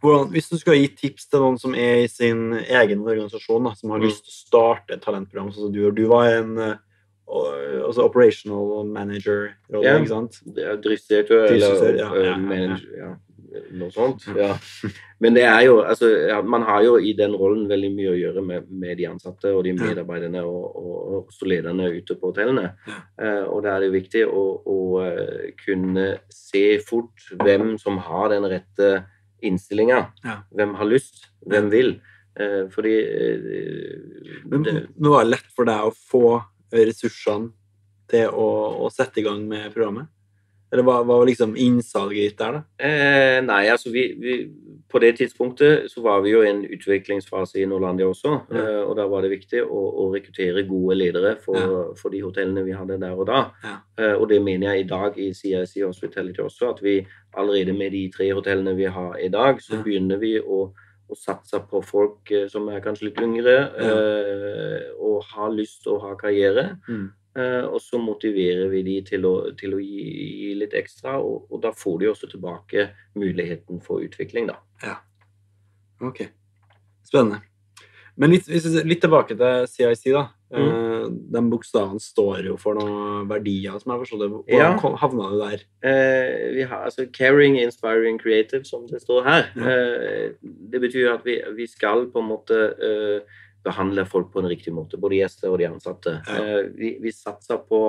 Hvordan, 0.00 0.30
hvis 0.32 0.48
du 0.48 0.56
skal 0.56 0.78
gi 0.78 0.86
tips 0.96 1.26
til 1.28 1.42
noen 1.44 1.58
som 1.60 1.74
er 1.76 2.06
i 2.06 2.08
sin 2.08 2.54
egen 2.56 3.02
organisasjon, 3.04 3.66
da, 3.68 3.74
som 3.76 3.90
har 3.92 4.00
Mm. 4.00 4.06
lyst 4.08 4.24
til 4.24 4.32
å 4.32 4.38
starte 4.38 4.94
et 4.96 5.02
talentprogram, 5.04 5.50
sånn 5.52 5.66
som 5.66 5.72
du 5.74 5.82
gjør 5.82 5.92
Du 5.98 6.06
var 6.08 6.30
en 6.38 6.54
eh, 7.30 7.80
altså 7.86 8.04
operational 8.08 8.86
manager-rolle, 8.90 9.84
Ja. 9.86 9.96
ikke 10.00 10.08
sant? 10.14 10.40
Er 10.58 10.78
driftsdirektør 10.82 11.44
eller 11.50 11.90
ja, 11.94 12.08
ja, 12.14 12.24
ja, 12.30 12.36
manager, 12.36 12.94
ja. 12.98 13.10
Noe 13.74 13.90
sånt. 13.90 14.22
Ja. 14.38 14.52
Men 15.18 15.34
det 15.34 15.42
er 15.42 15.64
jo 15.66 15.80
altså, 15.82 16.06
ja, 16.30 16.36
Man 16.46 16.62
har 16.62 16.84
jo 16.86 16.92
i 17.02 17.10
den 17.18 17.32
rollen 17.34 17.64
veldig 17.66 17.88
mye 17.96 18.12
å 18.12 18.18
gjøre 18.18 18.44
med, 18.46 18.68
med 18.70 18.94
de 19.00 19.08
ansatte 19.08 19.50
og 19.50 19.64
de 19.66 19.72
Ja. 19.72 19.88
medarbeiderne 19.88 20.44
og, 20.46 20.76
og, 20.78 20.92
og 21.00 21.16
også 21.32 21.48
lederne 21.50 21.88
ute 21.96 22.14
på 22.14 22.30
hotellene. 22.30 22.68
Ja. 22.86 22.98
Eh, 23.18 23.42
og 23.50 23.64
da 23.66 23.74
er 23.74 23.80
det 23.88 23.90
viktig 23.96 24.22
å, 24.30 24.44
å 24.62 24.76
eh, 25.02 25.50
kunne 25.64 26.06
se 26.30 26.78
fort 26.86 27.26
hvem 27.42 27.74
som 27.82 27.98
har 28.06 28.30
den 28.36 28.46
rette 28.54 28.92
innstillinga. 29.42 29.98
Ja. 30.22 30.36
Hvem 30.54 30.76
har 30.78 30.86
lyst, 30.86 31.26
hvem 31.42 31.70
vil. 31.74 31.96
Eh, 32.38 32.68
fordi 32.70 32.94
eh, 33.02 34.40
Men 34.46 34.62
det, 34.62 34.76
var 35.02 35.24
det 35.26 35.32
lett 35.34 35.50
for 35.56 35.66
deg 35.66 35.90
å 35.90 35.94
få 36.12 36.24
ressursene 36.72 37.52
til 38.10 38.30
å, 38.30 38.48
å 38.86 38.90
sette 38.90 39.20
i 39.20 39.26
gang 39.26 39.44
med 39.48 39.70
programmet? 39.74 40.08
Eller 40.70 40.84
hva 40.86 41.00
var 41.02 41.24
liksom 41.26 41.56
innsalget 41.58 42.28
ditt 42.28 42.38
der, 42.38 42.60
da? 42.60 42.60
Eh, 42.78 43.40
nei, 43.42 43.64
altså 43.72 43.90
vi, 43.90 44.04
vi 44.22 44.34
På 44.90 45.00
det 45.02 45.16
tidspunktet 45.18 45.88
så 45.90 46.02
var 46.02 46.20
vi 46.22 46.30
jo 46.30 46.44
i 46.44 46.48
en 46.50 46.60
utviklingsfase 46.62 47.58
i 47.58 47.66
Norlandia 47.66 48.06
også. 48.06 48.36
Ja. 48.54 48.62
Eh, 48.62 48.78
og 48.84 48.94
da 48.98 49.04
var 49.10 49.22
det 49.22 49.32
viktig 49.32 49.64
å, 49.64 49.80
å 50.02 50.06
rekruttere 50.14 50.62
gode 50.68 50.96
ledere 50.98 51.32
for, 51.42 51.58
Ja. 51.58 51.80
for 51.98 52.10
de 52.14 52.22
hotellene 52.22 52.62
vi 52.66 52.74
hadde 52.74 53.00
der 53.02 53.14
og 53.18 53.26
da. 53.30 53.40
Ja. 53.66 53.74
Eh, 53.98 54.14
og 54.14 54.28
det 54.30 54.38
mener 54.42 54.72
jeg 54.72 54.84
i 54.84 54.88
dag 54.90 55.18
i 55.18 55.28
CIC 55.34 55.74
Hospitality 55.88 56.42
også, 56.42 56.70
at 56.70 56.82
vi 56.82 56.96
allerede 57.38 57.74
med 57.74 57.90
de 57.94 58.04
tre 58.14 58.30
hotellene 58.34 58.74
vi 58.78 58.86
har 58.90 59.18
i 59.18 59.28
dag, 59.30 59.58
så 59.62 59.78
begynner 59.82 60.18
vi 60.22 60.36
å, 60.42 60.68
å 61.10 61.16
satse 61.18 61.58
på 61.70 61.80
folk 61.84 62.30
eh, 62.34 62.46
som 62.50 62.68
er 62.72 62.82
kanskje 62.84 63.08
litt 63.10 63.20
yngre, 63.24 63.56
Ja. 63.80 63.94
eh, 63.96 64.90
og 65.00 65.24
har 65.34 65.50
lyst 65.54 65.82
til 65.84 65.96
å 65.96 66.00
ha 66.04 66.14
karriere. 66.16 66.78
Mm. 66.88 67.08
Eh, 67.36 67.64
og 67.68 67.78
så 67.82 67.98
motiverer 68.02 68.68
vi 68.72 68.82
de 68.82 68.96
til 69.06 69.26
å, 69.28 69.34
til 69.58 69.74
å 69.76 69.78
gi, 69.82 70.06
gi 70.40 70.54
litt 70.58 70.74
ekstra, 70.74 71.18
og, 71.22 71.46
og 71.50 71.62
da 71.62 71.70
får 71.76 72.00
de 72.00 72.10
også 72.10 72.30
tilbake 72.32 72.88
muligheten 73.14 73.80
for 73.84 74.02
utvikling, 74.02 74.48
da. 74.50 74.58
Ok. 76.00 76.24
Spennende. 77.04 77.42
Men 78.16 78.30
litt, 78.34 78.48
litt 78.48 79.00
tilbake 79.04 79.36
til 79.38 79.66
CIC, 79.70 80.12
da. 80.16 80.26
Mm. 80.50 80.68
Eh, 80.68 81.04
de 81.34 81.42
bokstavene 81.50 82.02
står 82.02 82.48
jo 82.48 82.56
for 82.60 82.78
noen 82.78 83.28
verdier, 83.30 83.76
som 83.78 83.94
jeg 83.94 84.02
forstår 84.02 84.22
det. 84.22 84.30
Hvordan 84.34 84.78
ja. 84.80 84.94
havna 85.02 85.28
du 85.30 85.36
der? 85.38 85.62
Eh, 85.86 86.48
vi 86.56 86.66
har 86.66 86.88
altså 86.88 87.06
caring, 87.14 87.60
inspiring, 87.60 88.18
creative, 88.18 88.64
som 88.68 88.88
det 88.90 89.02
står 89.04 89.28
her. 89.28 89.46
Ja. 89.54 89.70
Eh, 89.70 90.34
det 90.42 90.82
betyr 90.82 91.14
at 91.14 91.24
vi, 91.26 91.38
vi 91.56 91.68
skal 91.70 92.08
på 92.10 92.22
en 92.22 92.30
måte 92.32 92.60
eh, 92.82 93.38
behandle 93.64 94.06
folk 94.08 94.32
på 94.32 94.42
en 94.42 94.50
riktig 94.50 94.74
måte, 94.74 94.98
både 95.00 95.20
gjester 95.20 95.52
og 95.52 95.60
de 95.60 95.68
ansatte. 95.70 96.18
Ja. 96.26 96.38
Eh, 96.42 96.70
vi, 96.76 96.94
vi 97.02 97.14
satser 97.14 97.60
på 97.68 97.82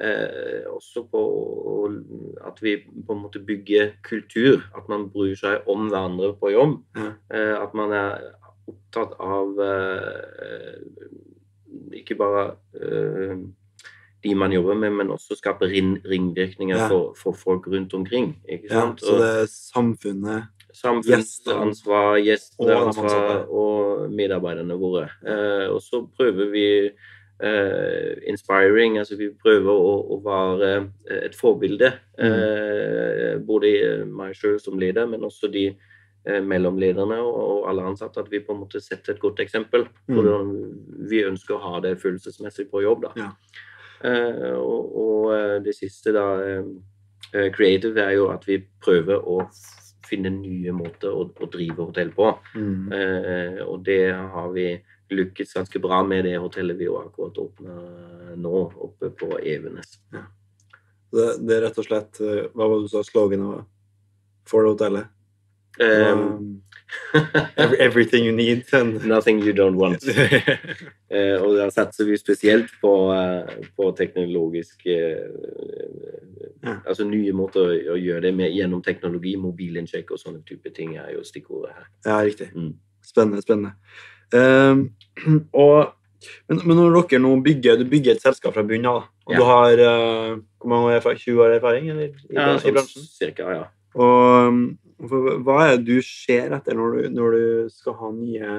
eh, 0.00 0.62
også 0.70 1.04
på 1.10 1.22
at 2.46 2.62
vi 2.62 2.78
på 2.80 3.16
en 3.16 3.24
måte 3.26 3.42
bygger 3.44 3.96
kultur. 4.06 4.62
At 4.76 4.88
man 4.88 5.10
bryr 5.12 5.36
seg 5.38 5.68
om 5.70 5.90
hverandre 5.90 6.32
på 6.40 6.54
jobb. 6.54 6.78
Eh, 6.96 7.56
at 7.58 7.76
man 7.76 7.92
er 7.96 8.30
opptatt 8.70 9.16
av 9.18 9.58
eh, 9.60 10.80
ikke 11.92 12.14
bare 12.18 12.54
uh, 12.78 13.36
de 14.22 14.34
man 14.38 14.52
jobber 14.52 14.74
med, 14.78 14.90
men 14.90 15.10
også 15.10 15.34
skape 15.38 15.66
ring, 15.66 15.96
ringvirkninger 16.06 16.76
Ja. 16.76 16.88
for, 16.88 17.14
for 17.18 17.32
folk 17.32 17.66
rundt 17.66 17.94
omkring. 17.94 18.36
Ja, 18.48 18.92
så 18.96 19.16
det 19.18 19.30
er 19.42 19.46
samfunnet 19.50 20.44
Samfunnsansvar, 20.72 22.14
Og 22.16 22.22
gjesteansvar 22.24 23.42
og 23.50 24.10
medarbeiderne 24.10 24.74
våre. 24.80 25.08
Uh, 25.20 25.74
og 25.74 25.82
så 25.82 26.06
prøver 26.16 26.50
vi 26.50 26.68
Uh, 27.42 28.12
inspiring, 28.30 28.98
altså 28.98 29.16
vi 29.18 29.26
prøver 29.34 29.72
å, 29.74 29.94
å 30.14 30.18
være 30.22 30.68
et 31.24 31.34
forbilde. 31.34 31.88
Eh, 32.14 33.40
både 33.42 33.72
meg 34.06 34.36
sjøl 34.38 34.60
som 34.62 34.78
leder, 34.78 35.08
men 35.10 35.24
også 35.26 35.50
de 35.50 35.64
eh, 36.26 36.40
mellomlederne 36.44 37.18
og, 37.22 37.42
og 37.42 37.68
alle 37.70 37.88
ansatte. 37.90 38.22
At 38.22 38.30
vi 38.32 38.42
på 38.44 38.54
en 38.54 38.62
måte 38.64 38.80
setter 38.82 39.14
et 39.14 39.22
godt 39.22 39.40
eksempel 39.44 39.88
For 40.06 40.22
Mm. 40.22 41.06
vi 41.10 41.24
ønsker 41.26 41.56
å 41.56 41.62
ha 41.62 41.80
det 41.80 42.00
følelsesmessig 42.02 42.70
på 42.70 42.82
jobb. 42.82 43.06
da. 43.08 43.12
Ja. 43.16 43.30
Uh, 44.02 44.58
og, 44.58 44.96
og 44.98 45.26
eh, 45.36 45.58
det 45.62 45.76
siste, 45.76 46.10
da, 46.10 46.24
eh, 46.42 47.50
creative, 47.54 48.00
er 48.02 48.16
jo 48.16 48.24
at 48.32 48.42
vi 48.48 48.56
prøver 48.82 49.22
å 49.22 49.44
finne 50.08 50.32
nye 50.34 50.72
måter 50.74 51.14
å, 51.14 51.28
å 51.30 51.48
drive 51.50 51.86
hotell 51.86 52.10
på. 52.16 52.32
Mm. 52.58 52.90
Uh, 52.90 53.60
og 53.68 53.84
det 53.86 54.10
har 54.10 54.50
vi 54.56 54.66
lykkes 55.12 55.54
ganske 55.54 55.78
bra 55.84 56.00
med 56.02 56.26
det 56.26 56.34
hotellet 56.40 56.80
vi 56.80 56.88
jo 56.88 56.98
akkurat 56.98 57.38
åpna 57.38 57.76
nå, 58.42 58.58
oppe 58.88 59.12
på 59.14 59.36
Evenes. 59.38 60.00
Det, 61.12 61.28
det 61.44 61.56
er 61.56 61.66
rett 61.66 61.78
og 61.78 61.84
slett 61.84 62.16
Hva 62.16 62.64
var 62.64 62.78
det 62.78 62.86
du 62.86 62.88
sa 62.88 63.02
sloganet 63.04 63.44
var 63.44 63.66
for 64.48 64.64
hotellet? 64.64 65.10
Um, 65.80 66.62
everything 67.78 68.24
you 68.24 68.32
need. 68.32 68.64
And... 68.72 69.04
Nothing 69.04 69.38
you 69.40 69.52
don't 69.52 69.76
want. 69.76 70.04
uh, 70.08 71.36
og 71.44 71.56
da 71.56 71.70
satser 71.72 72.04
vi 72.08 72.18
spesielt 72.20 72.72
på, 72.82 72.92
uh, 73.12 73.48
på 73.76 73.92
teknologisk 73.96 74.86
uh, 74.86 76.20
Ja. 76.62 76.76
Altså 76.86 77.02
nye 77.08 77.32
måter 77.34 77.58
å, 77.64 77.70
å 77.94 77.96
gjøre 77.98 78.20
det 78.28 78.30
med 78.38 78.52
gjennom 78.54 78.82
teknologi, 78.86 79.32
mobilinnsjekk 79.40 80.12
og 80.14 80.20
sånne 80.20 80.44
type 80.46 80.70
ting 80.76 80.92
er 80.94 81.08
jo 81.16 81.24
stikkordet 81.26 81.72
her. 81.74 81.88
ja, 82.06 82.20
riktig. 82.22 82.52
Mm. 82.54 82.76
Spennende, 83.02 83.42
spennende. 83.42 83.72
Ehm, 84.38 84.84
og, 85.64 85.90
men, 86.46 86.60
men 86.62 86.78
når 86.78 87.00
dere 87.10 87.20
nå 87.24 87.32
bygger 87.42 87.80
du 87.82 87.84
bygger 87.90 88.14
et 88.14 88.22
selskap 88.22 88.54
fra 88.54 88.62
bunnen 88.62 88.86
av, 88.92 89.08
og 89.26 89.34
Ja. 89.34 89.40
du 89.40 89.44
har 89.48 89.82
eh, 89.88 90.36
hvor 90.62 90.70
mange 90.70 90.94
år 90.94 91.18
20 91.18 91.42
år 91.42 91.56
erfaring 91.58 91.90
eller, 91.90 92.14
i, 92.14 92.30
Ja, 92.38 92.46
i 92.54 92.74
bransjen? 92.76 93.10
cirka, 93.10 93.50
ja. 93.58 93.66
Og 93.98 94.48
um, 94.48 94.62
hva 95.02 95.58
er 95.66 95.76
det 95.76 95.86
du 95.88 96.02
ser 96.06 96.54
etter 96.56 96.76
når 96.78 96.94
du, 96.94 97.06
når 97.16 97.36
du 97.36 97.70
skal 97.74 97.96
ha 97.98 98.10
nye 98.14 98.56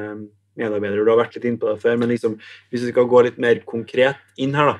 medarbeidere? 0.59 1.05
Du 1.05 1.11
har 1.13 1.21
vært 1.21 1.37
litt 1.37 1.47
inne 1.49 1.61
på 1.61 1.69
det 1.71 1.81
før, 1.83 1.97
men 2.01 2.11
liksom, 2.11 2.35
hvis 2.71 2.85
vi 2.85 2.93
skal 2.93 3.09
gå 3.11 3.23
litt 3.27 3.39
mer 3.41 3.61
konkret 3.69 4.19
inn 4.41 4.55
her, 4.57 4.73
da. 4.73 4.77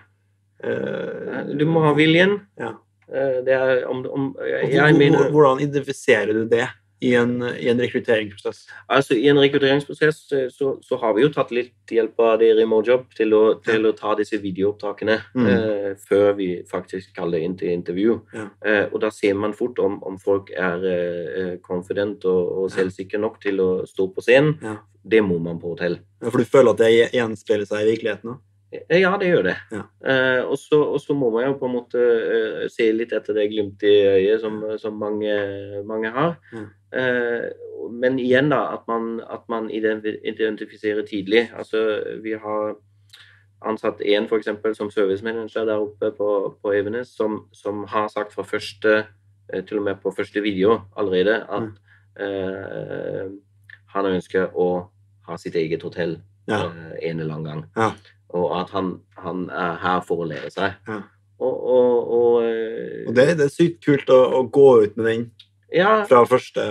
uh, 0.68 1.54
Du 1.56 1.66
må 1.70 1.86
ha 1.88 1.94
viljen. 1.98 2.40
Ja. 2.60 2.74
Uh, 3.08 3.40
Det 3.46 3.56
er 3.56 3.84
om, 3.90 4.04
om 4.08 4.30
jeg, 4.44 4.74
Jeg 4.76 4.98
mener 5.00 5.32
Hvordan 5.32 5.64
identifiserer 5.64 6.34
du 6.34 6.46
det 6.52 6.68
i 7.04 7.14
en, 7.20 7.34
i 7.60 7.68
en 7.72 7.80
rekrutteringsprosess? 7.84 8.64
Altså, 8.88 9.18
I 9.20 9.28
en 9.32 9.40
rekrutteringsprosess 9.42 10.20
eh, 10.38 10.46
så, 10.54 10.78
så 10.86 10.98
har 11.02 11.14
vi 11.18 11.26
jo 11.26 11.32
tatt 11.36 11.52
litt 11.56 11.92
hjelp 11.92 12.20
av 12.24 12.38
det 12.42 12.52
i 12.54 12.56
Remote 12.62 12.88
Job 12.92 13.04
til 13.18 13.36
å, 13.38 13.42
til 13.66 13.90
å 13.90 13.94
ta 13.98 14.16
disse 14.20 14.40
videoopptakene 14.44 15.20
Mm. 15.34 15.48
eh, 15.50 15.90
før 16.10 16.34
vi 16.38 16.48
faktisk 16.70 17.14
kaller 17.18 17.42
inn 17.44 17.56
til 17.60 17.72
intervju. 17.74 18.16
Ja. 18.38 18.46
Eh, 18.66 18.86
og 18.94 19.02
da 19.04 19.10
ser 19.14 19.34
man 19.40 19.54
fort 19.58 19.80
om, 19.84 20.00
om 20.08 20.18
folk 20.22 20.52
er 20.56 20.86
eh, 20.90 21.54
confident 21.66 22.26
og, 22.30 22.52
og 22.64 22.72
selvsikre 22.74 23.20
nok 23.22 23.40
til 23.44 23.60
å 23.64 23.70
stå 23.90 24.08
på 24.16 24.24
scenen. 24.26 24.56
Ja. 24.64 24.78
Det 25.04 25.20
må 25.26 25.36
man 25.44 25.58
på 25.60 25.74
hotell. 25.74 25.98
Ja, 26.24 26.30
For 26.32 26.40
du 26.40 26.48
føler 26.48 26.72
at 26.72 26.80
det 26.80 26.92
gjenspeiler 27.18 27.68
seg 27.68 27.84
i 27.84 27.90
virkeligheten? 27.92 28.38
da? 28.38 28.40
Eh, 28.90 29.00
Ja, 29.02 29.12
det 29.22 29.28
gjør 29.32 29.44
det. 29.50 29.56
Ja. 29.72 29.84
Eh, 30.10 30.42
og, 30.46 30.58
så, 30.58 30.80
og 30.96 31.00
så 31.02 31.14
må 31.18 31.30
man 31.34 31.46
jo 31.48 31.58
på 31.60 31.68
en 31.70 31.76
måte 31.76 32.00
eh, 32.00 32.64
se 32.74 32.88
litt 32.96 33.14
etter 33.14 33.34
det 33.38 33.50
glimtet 33.52 33.90
i 33.90 34.08
øyet 34.16 34.42
som, 34.42 34.62
som 34.82 34.98
mange, 35.00 35.36
mange 35.90 36.10
har. 36.16 36.36
Ja. 36.54 36.64
Eh, 37.00 37.50
men 37.92 38.18
igjen, 38.22 38.50
da, 38.54 38.62
at 38.78 38.88
man, 38.88 39.20
at 39.30 39.44
man 39.52 39.70
identifiserer 39.70 41.04
tidlig. 41.06 41.50
Altså, 41.58 41.82
vi 42.24 42.34
har 42.40 42.76
ansatt 43.64 44.02
én 44.04 44.26
f.eks. 44.28 44.50
som 44.78 44.90
servicemanager 44.92 45.66
der 45.70 45.80
oppe 45.84 46.10
på, 46.18 46.30
på 46.62 46.74
Evenes, 46.76 47.14
som, 47.16 47.46
som 47.56 47.84
har 47.88 48.08
sagt 48.12 48.34
fra 48.36 48.44
første 48.44 48.96
eh, 49.54 49.64
til 49.64 49.80
og 49.80 49.86
med 49.88 50.02
på 50.04 50.12
første 50.16 50.42
video 50.44 50.82
allerede 51.00 51.38
at 51.48 51.70
eh, 52.20 53.30
han 53.94 54.10
ønsker 54.10 54.52
å 54.56 54.68
ha 55.28 55.38
sitt 55.40 55.56
eget 55.60 55.84
hotell 55.88 56.18
Ja. 56.44 56.66
en 57.00 57.20
eller 57.24 57.38
annen 57.38 57.46
gang. 57.48 57.62
Ja. 57.78 57.92
Og 58.34 58.54
at 58.60 58.72
han, 58.74 58.96
han 59.22 59.48
er 59.54 59.78
her 59.82 60.00
for 60.08 60.24
å 60.24 60.30
lære 60.30 60.50
seg. 60.54 60.78
Ja. 60.90 61.02
Og, 61.44 61.56
og, 61.70 62.12
og, 62.18 62.44
eh, 62.48 63.08
Og 63.08 63.16
det, 63.16 63.26
det 63.38 63.48
er 63.48 63.54
sykt 63.54 63.84
kult 63.86 64.10
å, 64.14 64.20
å 64.40 64.44
gå 64.54 64.70
ut 64.84 64.98
med 64.98 65.10
den 65.10 65.26
ja, 65.74 66.04
fra 66.06 66.22
første 66.30 66.62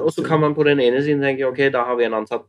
og 0.00 0.08
så 0.16 0.22
kan 0.24 0.40
man 0.40 0.54
på 0.56 0.64
den 0.64 0.80
ene 0.80 1.02
siden 1.04 1.20
tenke 1.20 1.44
ok, 1.44 1.66
da 1.74 1.82
har 1.84 1.98
vi 1.98 2.06
en 2.06 2.16
ansatt 2.22 2.46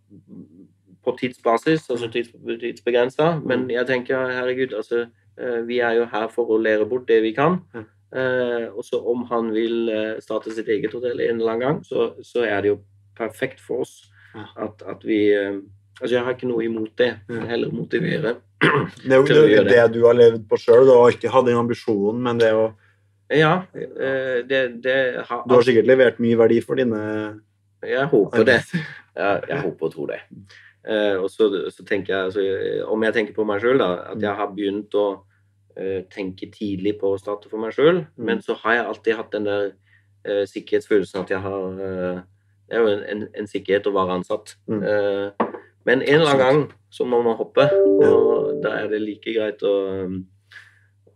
på 1.03 1.13
tidsbasis, 1.19 1.89
altså 1.91 2.07
tids, 2.13 2.29
tidsbegrensa. 2.61 3.33
Men 3.43 3.65
jeg 3.73 3.87
tenker 3.89 4.31
herregud, 4.37 4.75
altså 4.77 5.01
eh, 5.01 5.57
vi 5.67 5.81
er 5.83 5.97
jo 5.97 6.05
her 6.13 6.29
for 6.31 6.53
å 6.53 6.59
lære 6.61 6.85
bort 6.87 7.09
det 7.09 7.19
vi 7.25 7.33
kan. 7.35 7.57
Eh, 7.75 8.69
og 8.69 8.85
så 8.87 9.01
om 9.11 9.25
han 9.31 9.49
vil 9.51 9.91
starte 10.23 10.53
sitt 10.53 10.69
eget 10.71 10.93
hotell 10.95 11.19
en 11.19 11.41
eller 11.41 11.55
annen 11.55 11.65
gang, 11.65 11.81
så, 11.83 12.11
så 12.23 12.45
er 12.47 12.61
det 12.61 12.71
jo 12.71 12.79
perfekt 13.17 13.59
for 13.59 13.83
oss 13.83 13.97
at, 14.37 14.85
at 14.87 15.03
vi 15.03 15.25
Altså, 16.01 16.15
jeg 16.17 16.23
har 16.25 16.33
ikke 16.35 16.47
noe 16.49 16.63
imot 16.65 16.95
det. 16.97 17.11
Heller 17.29 17.69
motivere. 17.73 18.35
Det 18.61 19.11
er 19.13 19.17
jo 19.17 19.25
det, 19.25 19.61
det 19.69 19.83
du 19.95 20.03
har 20.05 20.13
levd 20.17 20.43
på 20.49 20.57
sjøl. 20.61 20.89
Har 20.89 21.13
ikke 21.13 21.29
hatt 21.33 21.47
den 21.47 21.57
ambisjonen, 21.57 22.19
men 22.25 22.37
det 22.41 22.51
å, 22.53 22.67
Ja, 23.33 23.63
eh, 23.73 24.41
det, 24.45 24.59
det 24.83 24.95
har 25.29 25.45
du 25.47 25.53
har 25.55 25.63
sikkert 25.65 25.87
levert 25.89 26.19
mye 26.21 26.37
verdi 26.37 26.59
for 26.61 26.75
dine 26.77 26.99
Jeg 27.81 28.05
håper 28.11 28.43
det. 28.45 28.59
Jeg, 29.15 29.41
jeg 29.49 29.61
håper 29.63 29.87
og 29.87 29.93
tror 29.95 30.11
det. 30.11 30.19
Eh, 30.85 31.15
og 31.21 31.29
så, 31.33 31.47
så 31.73 31.85
tenker 31.85 32.13
jeg, 32.13 32.25
altså, 32.29 32.85
Om 32.93 33.03
jeg 33.07 33.13
tenker 33.17 33.37
på 33.37 33.45
meg 33.49 33.61
sjøl, 33.63 33.81
at 33.81 34.21
jeg 34.21 34.35
har 34.41 34.51
begynt 34.53 34.93
å 34.97 35.05
eh, 35.77 36.01
tenke 36.13 36.49
tidlig 36.53 36.97
på 37.01 37.13
å 37.15 37.19
starte 37.21 37.49
for 37.49 37.61
meg 37.61 37.73
sjøl, 37.77 38.03
Mm. 38.17 38.25
men 38.29 38.41
så 38.45 38.57
har 38.61 38.77
jeg 38.77 38.85
alltid 38.91 39.17
hatt 39.21 39.31
den 39.37 39.49
der 39.49 39.71
sikkerhetsfølelsen 40.45 41.23
at 41.23 41.31
jeg 41.33 41.41
har 41.41 41.63
Det 42.69 42.77
er 42.77 42.83
jo 42.83 42.89
en, 42.91 43.01
en, 43.09 43.23
en 43.41 43.47
sikkerhet 43.49 43.87
å 43.89 43.93
være 43.95 44.19
ansatt. 44.19 44.53
Mm. 44.69 44.83
Men 45.85 46.01
en 46.01 46.21
eller 46.21 46.33
annen 46.35 46.43
gang 46.45 46.61
så 46.93 47.05
må 47.07 47.21
man 47.25 47.37
hoppe, 47.39 47.65
og 48.03 48.61
da 48.63 48.75
er 48.81 48.89
det 48.91 48.99
like 49.01 49.33
greit 49.33 49.63
å, 49.65 49.75
um, 50.05 50.17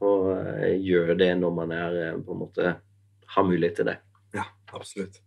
å 0.02 0.14
eh, 0.34 0.78
gjøre 0.82 1.18
det 1.20 1.32
når 1.38 1.52
man 1.54 1.74
er 1.76 1.98
eh, 2.02 2.16
på 2.18 2.34
en 2.34 2.40
måte 2.46 2.76
har 3.36 3.46
mulighet 3.46 3.82
til 3.82 3.90
det. 3.92 3.98
Ja, 4.36 4.46
absolutt. 4.74 5.20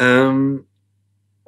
Um, 0.00 0.64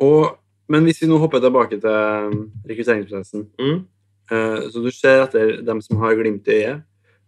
og, 0.01 0.39
men 0.69 0.85
hvis 0.89 1.03
vi 1.03 1.09
nå 1.11 1.19
hopper 1.21 1.43
tilbake 1.45 1.79
til 1.83 1.91
um, 2.33 2.49
rekrutteringsprosessen 2.69 3.47
Mm. 3.61 3.85
uh, 4.33 4.67
Så 4.73 4.83
du 4.85 4.91
ser 4.93 5.25
etter 5.25 5.63
dem 5.65 5.81
som 5.85 6.01
har 6.03 6.17
glimt 6.19 6.49
i 6.49 6.59
øyet. 6.63 6.83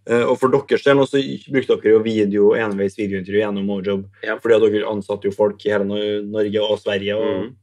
Uh, 0.07 0.23
og 0.31 0.37
for 0.39 0.53
deres 0.55 0.85
del 0.87 1.01
så 1.07 1.21
brukte 1.51 1.77
dere 1.83 1.95
jo 1.97 2.03
video, 2.05 2.51
enveis 2.55 2.95
videointervju 2.99 3.41
gjennom 3.43 3.67
Mojob. 3.67 4.05
Ja. 4.23 4.37
Fordi 4.39 4.55
at 4.55 4.67
dere 4.67 4.91
ansatte 4.91 5.27
jo 5.27 5.35
folk 5.35 5.65
i 5.67 5.73
hele 5.73 5.87
Norge 6.31 6.63
og 6.63 6.79
Sverige 6.83 7.17
og, 7.19 7.47
Mm. 7.47 7.55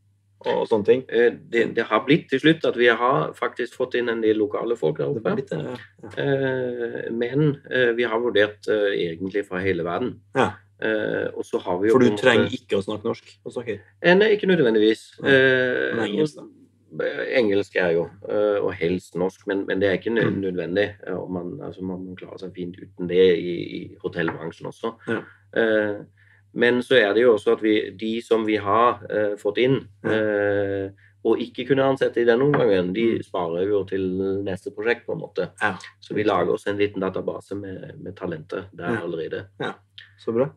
Og 0.52 0.68
sånne 0.68 0.86
ting. 0.86 1.04
Eh, 1.10 1.32
det, 1.50 1.76
det 1.76 1.86
har 1.90 2.04
blitt 2.06 2.28
til 2.30 2.40
slutt 2.42 2.66
at 2.66 2.76
vi 2.80 2.88
har 2.88 3.34
faktisk 3.38 3.76
fått 3.80 3.96
inn 4.00 4.10
en 4.10 4.22
del 4.24 4.38
lokale 4.38 4.76
folk 4.80 4.98
der 4.98 5.12
oppe. 5.12 5.36
litt, 5.38 5.52
eh, 5.52 5.64
ja. 5.64 6.10
Eh, 6.18 7.12
men 7.12 7.56
eh, 7.72 7.92
vi 7.98 8.04
har 8.04 8.20
vurdert 8.20 8.68
egentlig 8.68 9.46
fra 9.48 9.60
hele 9.64 9.84
verden. 9.88 10.20
Ja. 10.36 10.52
Og 11.38 11.46
så 11.48 11.62
har 11.64 11.78
vi 11.80 11.88
jo 11.88 11.94
For 11.96 12.04
du 12.04 12.18
trenger 12.20 12.52
ikke 12.52 12.76
å 12.76 12.84
snakke 12.84 13.08
norsk 13.08 13.30
Nei, 14.04 14.34
ikke 14.36 14.50
nødvendigvis. 14.50 15.04
Men 15.22 16.02
engelsk, 16.10 16.36
da. 16.42 17.08
Engelsk 17.40 17.78
er 17.80 17.94
jo, 17.96 18.04
og 18.62 18.74
helst 18.78 19.16
norsk, 19.16 19.48
men, 19.48 19.64
men 19.66 19.80
det 19.80 19.88
er 19.90 19.96
ikke 19.98 20.12
Mm. 20.12 20.42
nødvendig. 20.44 20.90
man, 21.30 21.54
altså, 21.64 21.82
man 21.82 22.04
man 22.06 22.16
klarer 22.20 22.38
seg 22.42 22.52
fint 22.54 22.76
uten 22.82 23.08
det 23.08 23.38
i, 23.38 23.54
i 23.80 23.98
hotellbransjen 24.04 24.68
også. 24.68 24.92
Ja. 25.08 25.22
Men 26.54 26.82
så 26.86 26.96
er 27.00 27.14
det 27.16 27.24
jo 27.24 27.34
også 27.36 27.56
at 27.58 27.62
vi, 27.64 27.90
de 27.98 28.22
som 28.22 28.44
vi 28.46 28.56
har 28.62 29.00
eh, 29.10 29.34
fått 29.42 29.58
inn, 29.58 29.80
eh, 30.06 30.92
og 31.26 31.40
ikke 31.40 31.64
kunne 31.70 31.86
ansette 31.88 32.20
i 32.22 32.26
denne 32.28 32.44
omgangen, 32.44 32.92
de 32.94 33.06
Mm. 33.16 33.24
sparer 33.24 33.68
jo 33.70 33.84
til 33.88 34.04
neste 34.44 34.72
prosjekt, 34.76 35.06
på 35.06 35.14
en 35.16 35.22
måte. 35.24 35.50
Ja. 35.62 35.78
Så 36.02 36.14
vi 36.14 36.24
lager 36.24 36.52
oss 36.54 36.68
en 36.68 36.78
liten 36.78 37.00
database 37.02 37.56
med, 37.56 37.96
med 38.04 38.16
talenter 38.16 38.66
der 38.76 38.92
Ja. 38.94 39.02
allerede. 39.02 39.46
Ja, 39.60 39.74
Så 40.20 40.34
bra. 40.36 40.50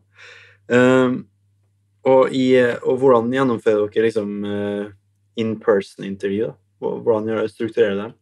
Um, 0.69 1.27
og, 2.03 2.29
i, 2.31 2.55
og 2.83 2.99
hvordan 2.99 3.31
gjennomfører 3.31 3.89
dere 3.91 4.03
liksom 4.09 4.45
eh, 4.45 4.85
in 5.37 5.59
person-intervju? 5.59 6.53
Hvordan 6.79 7.47
strukturerer 7.49 7.95
dere 7.95 8.03
dem? 8.03 8.13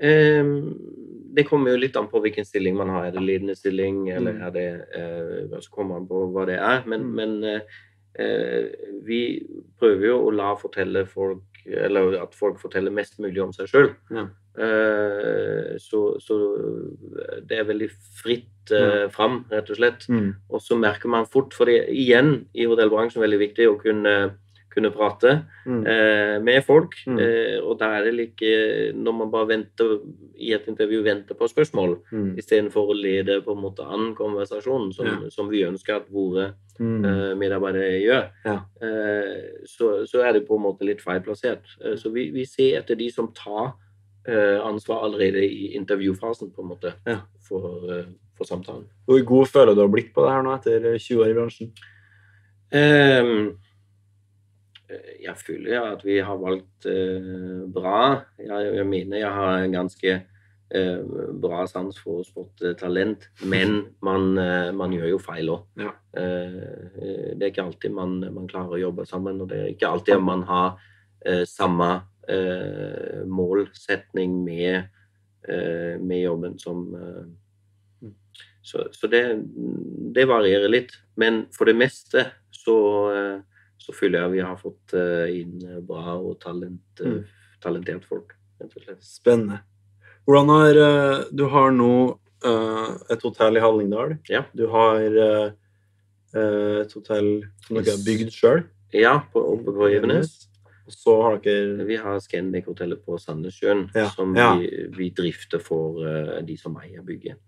Ehm, 0.00 0.76
det 1.36 1.44
kommer 1.48 1.70
jo 1.74 1.80
litt 1.82 1.96
an 2.00 2.08
på 2.08 2.20
hvilken 2.24 2.46
stilling 2.48 2.76
man 2.78 2.88
har. 2.88 3.06
Er 3.06 3.12
det 3.16 3.22
lidende 3.22 3.54
stilling, 3.56 4.06
eller 4.10 4.32
Mm. 4.32 4.46
er 4.46 4.50
det 4.50 4.68
eh, 4.96 5.60
Så 5.60 5.70
kommer 5.70 5.98
man 5.98 6.08
på 6.08 6.22
hva 6.32 6.46
det 6.46 6.56
er. 6.58 6.82
Men, 6.86 7.02
Mm. 7.04 7.14
men 7.14 7.44
eh, 7.44 7.60
eh, 8.18 8.64
vi 9.04 9.20
prøver 9.78 10.06
jo 10.08 10.18
å 10.26 10.34
la 10.34 10.54
fortelle 10.56 11.06
folk 11.06 11.42
Eller 11.66 12.14
at 12.22 12.32
folk 12.32 12.60
forteller 12.62 12.92
mest 12.94 13.18
mulig 13.18 13.42
om 13.42 13.50
seg 13.52 13.66
sjøl. 13.66 13.88
Ja. 14.14 14.28
så, 15.82 16.00
så 16.22 16.36
det 17.48 17.58
er 17.58 17.66
veldig 17.66 17.88
fritt 18.22 18.70
eh, 18.70 19.08
fram, 19.10 19.40
rett 19.50 19.70
og 19.70 19.76
slett. 19.80 20.06
Mm. 20.08 20.28
Og 20.48 20.62
så 20.62 20.78
merker 20.78 21.08
man 21.10 21.26
fort, 21.26 21.52
for 21.58 21.66
det 21.66 21.88
igjen 21.90 22.46
i 22.54 22.66
hotellbransjen 22.70 23.18
er 23.20 23.26
veldig 23.26 23.40
viktig 23.42 23.66
å 23.70 23.76
kunne, 23.82 24.14
kunne 24.76 24.90
prate 24.94 25.32
Mm. 25.66 25.80
eh, 25.88 26.36
med 26.44 26.62
folk. 26.64 26.92
Mm. 27.08 27.18
Eh, 27.18 27.58
og 27.64 27.78
da 27.80 27.88
er 27.96 28.04
det 28.04 28.14
like 28.14 28.50
Når 28.94 29.12
man 29.18 29.30
bare 29.32 29.48
venter 29.48 29.96
i 30.38 30.52
et 30.52 30.66
intervju 30.68 31.02
venter 31.02 31.34
på 31.34 31.48
spørsmål, 31.48 31.96
Mm. 32.12 32.36
istedenfor 32.38 32.92
å 32.92 32.94
lede 32.94 33.40
på 33.42 33.56
en 33.56 33.62
måte 33.64 33.82
an 33.88 34.14
konversasjonen, 34.14 34.92
som, 34.94 35.06
Ja. 35.06 35.28
som 35.30 35.48
vi 35.48 35.64
ønsker 35.64 35.96
at 35.96 36.10
våre 36.12 36.52
Mm. 36.78 37.04
eh, 37.04 37.34
medarbeidere 37.34 38.02
gjør, 38.04 38.28
Ja. 38.44 38.60
eh, 38.82 39.64
så, 39.64 40.04
så 40.06 40.22
er 40.22 40.32
det 40.34 40.46
på 40.46 40.56
en 40.56 40.62
måte 40.62 40.84
litt 40.84 41.00
feilplassert. 41.00 41.64
Eh, 41.82 41.96
så 41.96 42.12
vi, 42.12 42.30
vi 42.30 42.44
ser 42.44 42.78
etter 42.82 42.94
de 42.96 43.10
som 43.10 43.32
tar 43.32 43.72
eh, 44.28 44.58
ansvar 44.60 45.04
allerede 45.04 45.38
i 45.40 45.76
intervjufasen, 45.78 46.50
på 46.52 46.58
en 46.62 46.68
måte, 46.68 46.92
Ja. 47.06 47.18
for, 47.48 48.04
for 48.36 48.44
samtalen. 48.44 48.84
Hvor 49.08 49.24
god 49.24 49.46
føler 49.46 49.74
du 49.74 49.80
har 49.82 49.88
blitt 49.88 50.12
på 50.12 50.24
det 50.26 50.32
her 50.32 50.42
nå 50.42 50.52
etter 50.58 50.98
20 50.98 51.22
år 51.22 51.30
i 51.30 51.34
bransjen? 51.34 51.70
Ehm, 52.72 53.56
jeg 55.20 55.34
føler 55.40 55.92
at 55.92 56.04
vi 56.06 56.18
har 56.22 56.38
valgt 56.40 56.86
eh, 56.90 57.62
bra. 57.72 58.00
Jeg, 58.38 58.72
jeg 58.78 58.86
mener 58.88 59.20
jeg 59.20 59.32
har 59.34 59.60
en 59.60 59.74
ganske 59.74 60.12
eh, 60.16 61.00
bra 61.42 61.64
sans 61.70 61.98
for 62.02 62.22
å 62.22 62.26
spotte 62.26 62.74
talent, 62.78 63.28
men 63.44 63.78
man, 64.06 64.34
eh, 64.38 64.70
man 64.76 64.94
gjør 64.94 65.14
jo 65.14 65.22
feil 65.22 65.54
òg. 65.56 65.64
Ja. 65.82 65.94
det 66.16 67.42
er 67.42 67.50
ikke 67.50 67.66
alltid 67.66 67.92
man, 67.92 68.20
man 68.32 68.46
klarer 68.48 68.76
å 68.76 68.84
jobbe 68.86 69.04
sammen, 69.08 69.42
og 69.42 69.50
det 69.50 69.62
er 69.62 69.72
ikke 69.74 69.90
alltid 69.90 70.22
man 70.24 70.46
har 70.48 70.78
eh, 71.26 71.42
samme 71.48 71.90
eh, 72.28 73.24
målsetning 73.26 74.38
med, 74.44 74.86
eh, 75.48 75.98
med 76.00 76.22
jobben 76.22 76.56
som 76.62 76.86
eh, 76.94 77.26
så, 78.66 78.88
så 78.92 79.06
det, 79.06 79.22
det 80.14 80.24
varierer 80.26 80.70
litt. 80.72 80.96
Men 81.14 81.44
for 81.54 81.70
det 81.70 81.76
meste 81.78 82.24
så, 82.50 82.78
eh, 83.14 83.55
så 83.78 83.92
føler 83.94 84.20
jeg 84.24 84.32
vi 84.36 84.40
har 84.44 84.56
fått 84.60 84.94
eh, 84.98 85.26
inn 85.40 85.60
bra 85.86 86.16
og 86.18 86.38
talent, 86.42 86.80
eh, 87.00 87.06
Mm. 87.06 87.24
talentert 87.62 88.04
folk. 88.08 88.32
Spennende. 89.00 89.60
Hvordan 90.26 90.48
har 90.48 90.76
eh, 90.80 91.24
Du 91.34 91.44
har 91.52 91.70
nå 91.70 92.18
eh, 92.44 92.96
et 93.12 93.22
hotell 93.22 93.56
i 93.56 93.60
Hallingdal. 93.60 94.16
Ja. 94.28 94.44
Du 94.56 94.66
har 94.72 95.00
eh, 95.00 95.50
eh, 96.34 96.80
et 96.82 96.92
hotell 96.96 97.30
som 97.66 97.76
dere 97.78 97.94
har 97.96 98.04
bygd 98.06 98.32
sjøl. 98.34 98.64
Ja, 98.96 99.18
på, 99.32 99.42
oppe 99.54 99.74
på 99.76 99.88
Evenes. 99.92 100.48
Og 100.86 100.92
så 100.94 101.14
har 101.22 101.38
dere 101.42 101.84
Vi 101.88 101.96
har 101.98 102.20
Scandic-hotellet 102.22 103.00
på 103.04 103.18
Sandnessjøen, 103.18 103.88
Ja, 103.94 104.08
som 104.14 104.34
ja. 104.38 104.52
Vi, 104.56 104.68
vi 104.96 105.08
drifter 105.10 105.58
for 105.62 106.00
eh, 106.06 106.40
de 106.46 106.56
som 106.56 106.76
eier 106.82 107.02
bygget. 107.02 107.38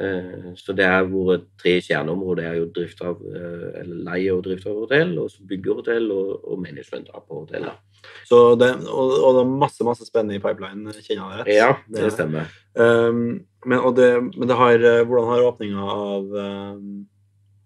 Eh, 0.00 0.48
så 0.56 0.72
det 0.76 0.86
er 0.86 1.08
våre 1.10 1.36
tre 1.60 1.74
kjerneområder. 1.84 2.46
Er 2.48 2.58
jo 2.60 2.70
drift 2.74 3.02
av, 3.04 3.20
eh, 3.28 3.80
eller 3.82 4.00
leie 4.08 4.32
og 4.32 4.42
drift 4.46 4.66
av 4.70 4.78
hotell, 4.84 5.12
og 5.20 5.28
så 5.32 5.44
byggerhotell 5.50 6.10
og, 6.14 6.32
og 6.44 6.62
management 6.62 7.10
av 7.12 7.26
på 7.28 7.42
hotellet. 7.42 7.76
så 8.24 8.56
det, 8.56 8.70
og, 8.88 9.12
og 9.20 9.36
det 9.36 9.44
er 9.44 9.54
masse 9.60 9.84
masse 9.84 10.06
spennende 10.08 10.38
i 10.38 10.42
pipeline, 10.42 10.94
kjenner 11.04 11.36
jeg 11.36 11.44
rett? 11.44 11.54
Ja, 11.58 11.70
Det 11.86 11.98
det 12.00 12.04
er- 12.08 12.16
stemmer. 12.16 12.50
Um, 12.80 13.44
men, 13.66 13.94
det, 13.94 14.10
men 14.38 14.48
det 14.48 14.56
har, 14.56 14.74
eh, 14.78 15.04
hvordan 15.04 15.28
har 15.34 15.46
åpninga 15.52 15.84
av 15.84 16.24
um, 16.32 17.06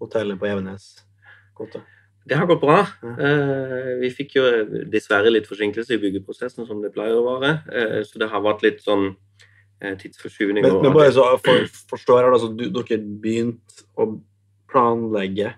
hotellet 0.00 0.40
på 0.40 0.48
Evenes 0.50 0.88
gått? 1.54 1.76
da? 1.76 1.84
Det 2.26 2.38
har 2.40 2.46
gått 2.48 2.62
bra. 2.62 2.78
Eh, 3.04 3.98
vi 4.00 4.08
fikk 4.16 4.38
jo 4.38 4.44
dessverre 4.90 5.30
litt 5.30 5.46
forsinkelse 5.46 5.92
i 5.92 6.00
byggeprosessen, 6.00 6.64
som 6.66 6.80
det 6.80 6.94
pleier 6.94 7.18
å 7.20 7.26
være. 7.26 7.50
Eh, 7.68 7.98
så 8.08 8.18
det 8.18 8.30
har 8.32 8.40
vært 8.40 8.64
litt 8.64 8.80
sånn 8.80 9.10
eh, 9.12 9.50
tidsforskyvning. 9.80 10.64
Men, 10.64 10.80
men 10.82 10.94
bare 10.94 11.12
så 11.12 11.26
for, 11.44 11.66
forstår 11.90 12.22
her, 12.22 12.32
altså, 12.32 12.50
du, 12.54 12.66
dere 12.72 13.00
begynte 13.00 13.86
å 13.98 14.10
planlegge 14.70 15.54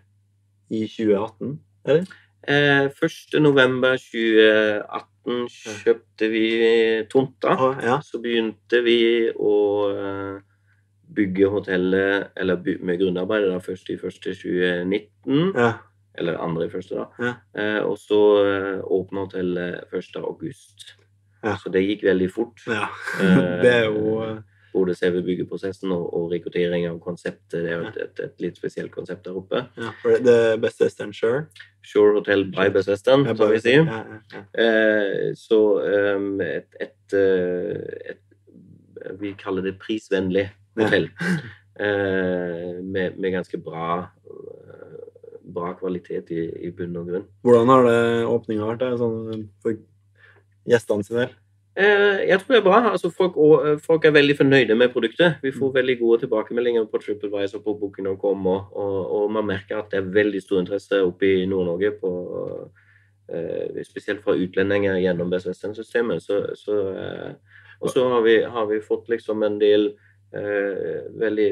i 0.73 0.85
2018, 0.91 1.59
eller? 1.87 2.07
Eh, 2.47 2.87
1. 2.91 3.41
november 3.43 3.97
2018 3.99 5.47
kjøpte 5.51 6.29
vi 6.31 6.47
tomta. 7.11 7.57
Ah, 7.57 7.81
ja. 7.83 7.97
Så 8.05 8.21
begynte 8.23 8.83
vi 8.87 9.01
å 9.35 9.57
eh, 9.91 10.37
bygge 11.17 11.51
hotellet, 11.51 12.31
eller 12.39 12.63
by 12.63 12.77
med 12.87 13.01
grunnarbeidet, 13.03 13.51
da, 13.51 13.59
først 13.63 13.91
i 13.91 13.99
første 14.01 14.35
2019. 14.35 15.53
ja. 15.57 15.75
Eller 16.17 16.39
andre 16.41 16.65
i 16.65 16.71
første, 16.73 16.97
da. 16.97 17.07
Ja. 17.21 17.33
Eh, 17.61 17.83
og 17.85 17.99
så 18.01 18.21
eh, 18.49 18.79
åpna 18.81 19.27
hotellet 19.27 19.93
1. 19.93 20.15
Ja. 21.47 21.55
Så 21.63 21.71
det 21.73 21.85
gikk 21.87 22.05
veldig 22.07 22.29
fort. 22.35 22.61
ja. 22.67 22.91
Det 23.63 23.73
er 23.73 23.89
jo 23.89 24.21
eh, 24.27 24.37
Både 24.77 24.93
selve 24.93 25.23
byggeprosessen 25.25 25.89
og, 25.95 26.03
og 26.13 26.33
rekruttering 26.35 26.83
av 26.85 26.99
konseptet. 27.01 27.55
Det 27.55 27.71
er 27.71 27.79
jo 27.79 27.87
et, 27.89 27.95
et, 28.03 28.21
et 28.27 28.43
litt 28.45 28.59
spesielt 28.61 28.93
konsept 28.93 29.25
der 29.25 29.39
oppe. 29.41 29.63
ja, 29.81 29.93
for 30.03 30.13
det, 30.13 30.27
det 30.27 30.35
er 30.51 30.59
Best 30.61 30.83
Western 30.85 31.15
Shore. 31.17 31.47
Shore 31.81 32.19
Hotel 32.19 32.45
by 32.53 32.67
Best 32.75 32.91
Western, 32.93 33.25
Ja, 33.25 33.33
som 33.39 33.55
vi 33.55 33.63
sier. 33.65 33.89
Ja. 33.89 34.43
Eh, 34.61 35.31
så 35.41 35.61
um, 35.81 36.29
et, 36.45 36.69
et, 36.77 37.17
eh, 37.17 38.13
et 38.13 39.17
Vi 39.23 39.33
kaller 39.41 39.65
det 39.65 39.79
prisvennlig 39.81 40.51
hotell. 40.77 41.09
Eh, 41.81 42.77
med, 42.85 43.17
med 43.17 43.33
ganske 43.33 43.59
bra 43.61 43.89
eh, 44.29 45.01
bra 45.57 45.73
kvalitet 45.79 46.31
i, 46.37 46.45
i 46.67 46.71
bunn 46.75 46.97
og 47.01 47.11
grunn. 47.11 47.27
Hvordan 47.47 47.73
har 47.73 47.85
det 47.87 48.01
åpninga 48.29 48.69
vært 48.75 48.85
da, 48.85 48.97
sånn, 49.01 49.47
for 49.65 49.77
gjestene 50.71 51.07
sine? 51.07 51.27
Eh, 51.77 52.23
jeg 52.31 52.41
tror 52.41 52.55
det 52.55 52.59
er 52.63 52.65
bra. 52.65 52.79
Altså, 52.93 53.11
folk, 53.13 53.37
folk 53.85 54.05
er 54.05 54.15
veldig 54.17 54.37
fornøyde 54.39 54.75
med 54.75 54.93
produktet. 54.95 55.37
Vi 55.43 55.53
får 55.53 55.75
veldig 55.75 55.99
gode 56.01 56.23
tilbakemeldinger 56.25 56.87
på 56.89 57.01
TripAdvisor 57.03 57.61
på 57.65 57.77
Booking.com, 57.81 58.47
og, 58.47 58.73
og, 58.73 58.97
og 59.19 59.33
man 59.33 59.47
merker 59.51 59.83
at 59.83 59.93
det 59.93 60.01
er 60.01 60.15
veldig 60.15 60.41
stor 60.43 60.63
interesse 60.63 61.03
oppe 61.05 61.29
i 61.43 61.47
Nord-Norge 61.51 61.93
på 62.01 62.13
eh, 63.29 63.83
Spesielt 63.85 64.25
fra 64.25 64.39
utlendinger 64.41 64.97
gjennom 65.03 65.31
Best 65.31 65.51
Western-systemet. 65.51 66.25
Så, 66.25 66.41
så, 66.57 66.81
eh, 66.97 67.63
og 67.81 67.93
så 67.93 68.09
har 68.09 68.25
vi, 68.25 68.39
har 68.43 68.67
vi 68.73 68.81
fått 68.81 69.13
liksom 69.13 69.45
en 69.45 69.61
del 69.61 69.91
eh, 70.33 71.05
veldig 71.21 71.51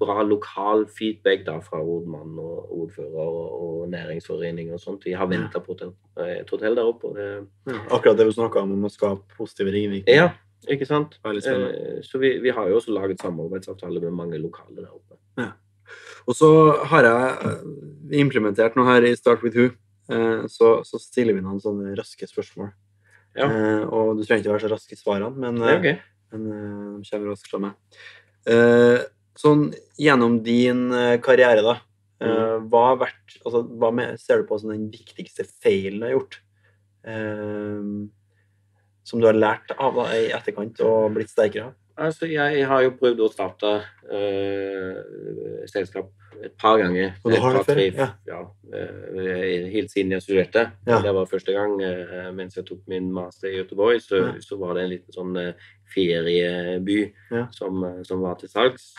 bra 0.00 0.22
lokal 0.26 0.86
feedback 0.88 1.44
da 1.46 1.58
fra 1.64 1.78
rådmann 1.84 2.38
og 2.40 2.70
ordfører 2.82 3.20
og, 3.20 3.48
og 3.64 3.88
næringsforening 3.92 4.72
og 4.74 4.80
sånt. 4.82 5.04
Vi 5.04 5.12
har 5.16 5.28
venta 5.30 5.60
på 5.62 5.76
et, 5.76 6.50
hotell 6.50 6.74
der 6.78 6.88
oppe. 6.88 7.10
og 7.12 7.16
det 7.16 7.26
Ja, 7.68 7.80
akkurat 7.96 8.16
det 8.18 8.26
vi 8.30 8.36
snakka 8.38 8.62
om, 8.64 8.72
om 8.78 8.88
å 8.88 8.92
skape 8.92 9.36
positive 9.36 9.70
ringvirkninger. 9.76 10.16
ja, 10.16 10.30
ikke 10.68 10.86
sant? 10.88 11.18
Eh, 11.24 12.00
Så 12.02 12.18
vi, 12.18 12.38
vi 12.40 12.50
har 12.50 12.68
jo 12.68 12.76
også 12.80 12.92
laget 12.96 13.20
samarbeidsavtale 13.20 14.00
med 14.00 14.12
mange 14.12 14.38
lokale 14.40 14.76
der 14.82 14.90
oppe. 14.92 15.18
Og 16.28 16.34
så 16.36 16.48
har 16.86 17.02
jeg 17.02 17.30
eh, 17.48 18.20
implementert 18.20 18.76
noe 18.76 18.86
her 18.86 19.02
i 19.08 19.14
Start 19.16 19.42
with 19.42 19.56
who. 19.56 19.70
Eh, 20.10 20.46
Så, 20.48 20.82
så 20.84 20.98
stiller 21.00 21.34
vi 21.34 21.40
noen 21.42 21.60
sånne 21.60 21.96
raske 21.98 22.26
spørsmål. 22.28 22.70
Ja. 23.36 23.46
Eh, 23.46 23.84
Og 23.88 24.16
du 24.18 24.24
trenger 24.24 24.44
ikke 24.44 24.52
være 24.56 24.66
så 24.68 24.72
rask 24.74 24.92
i 24.92 24.98
svarene, 24.98 25.32
men, 25.36 25.56
Det 25.60 25.68
er 25.68 25.74
eh, 25.74 25.80
ok. 25.80 26.02
men 26.32 26.46
eh, 26.52 27.00
de 27.00 27.10
kommer 27.10 27.30
raskt 27.32 27.50
fra 27.50 27.58
meg. 27.64 27.74
Sånn 29.40 29.70
gjennom 30.00 30.40
din 30.44 30.90
eh, 30.92 31.16
karriere, 31.24 31.64
da. 31.64 31.76
eh, 32.20 32.28
Mm. 32.30 32.68
Hva 32.68 32.82
vært 33.00 33.38
altså, 33.46 33.62
Hva 33.80 33.88
med, 33.96 34.18
ser 34.20 34.42
du 34.42 34.48
på 34.50 34.58
som 34.60 34.74
den 34.74 34.90
viktigste 34.92 35.46
feilen 35.64 36.02
du 36.02 36.08
har 36.08 36.16
gjort? 36.18 36.40
Um, 37.08 38.10
Som 39.08 39.22
du 39.22 39.28
har 39.30 39.38
lært 39.38 39.72
av 39.78 39.96
da, 39.96 40.10
i 40.12 40.26
etterkant 40.36 40.82
og 40.84 41.14
blitt 41.16 41.32
sterkere 41.32 41.70
av? 41.70 41.78
Altså, 42.00 42.26
jeg 42.32 42.64
har 42.66 42.82
jo 42.86 42.94
prøvd 42.96 43.20
å 43.20 43.28
starte 43.28 43.70
uh, 44.08 45.00
selskap 45.68 46.08
et 46.40 46.54
par 46.56 46.78
ganger. 46.80 47.12
Og 47.20 47.34
du 47.34 47.36
har 47.42 47.58
det 47.58 47.64
før? 47.68 47.80
Ja. 47.84 48.06
ja. 48.30 48.40
uh, 48.72 49.66
helt 49.74 49.92
siden 49.92 50.14
jeg 50.16 50.24
studerte. 50.24 50.64
Ja. 50.88 51.02
Det 51.04 51.12
var 51.18 51.28
første 51.28 51.52
gang 51.52 51.76
uh, 51.82 52.30
mens 52.36 52.56
jeg 52.56 52.64
tok 52.70 52.80
min 52.88 53.10
master 53.12 53.52
i 53.52 53.58
Göteborg, 53.60 54.00
så, 54.00 54.22
Ja. 54.24 54.32
så 54.44 54.56
var 54.62 54.78
det 54.78 54.86
en 54.86 54.92
liten 54.94 55.16
sånn 55.16 55.36
ferieby 55.92 57.00
Ja. 57.34 57.46
som, 57.52 57.84
som 58.08 58.24
var 58.24 58.40
til 58.40 58.48
salgs. 58.52 58.94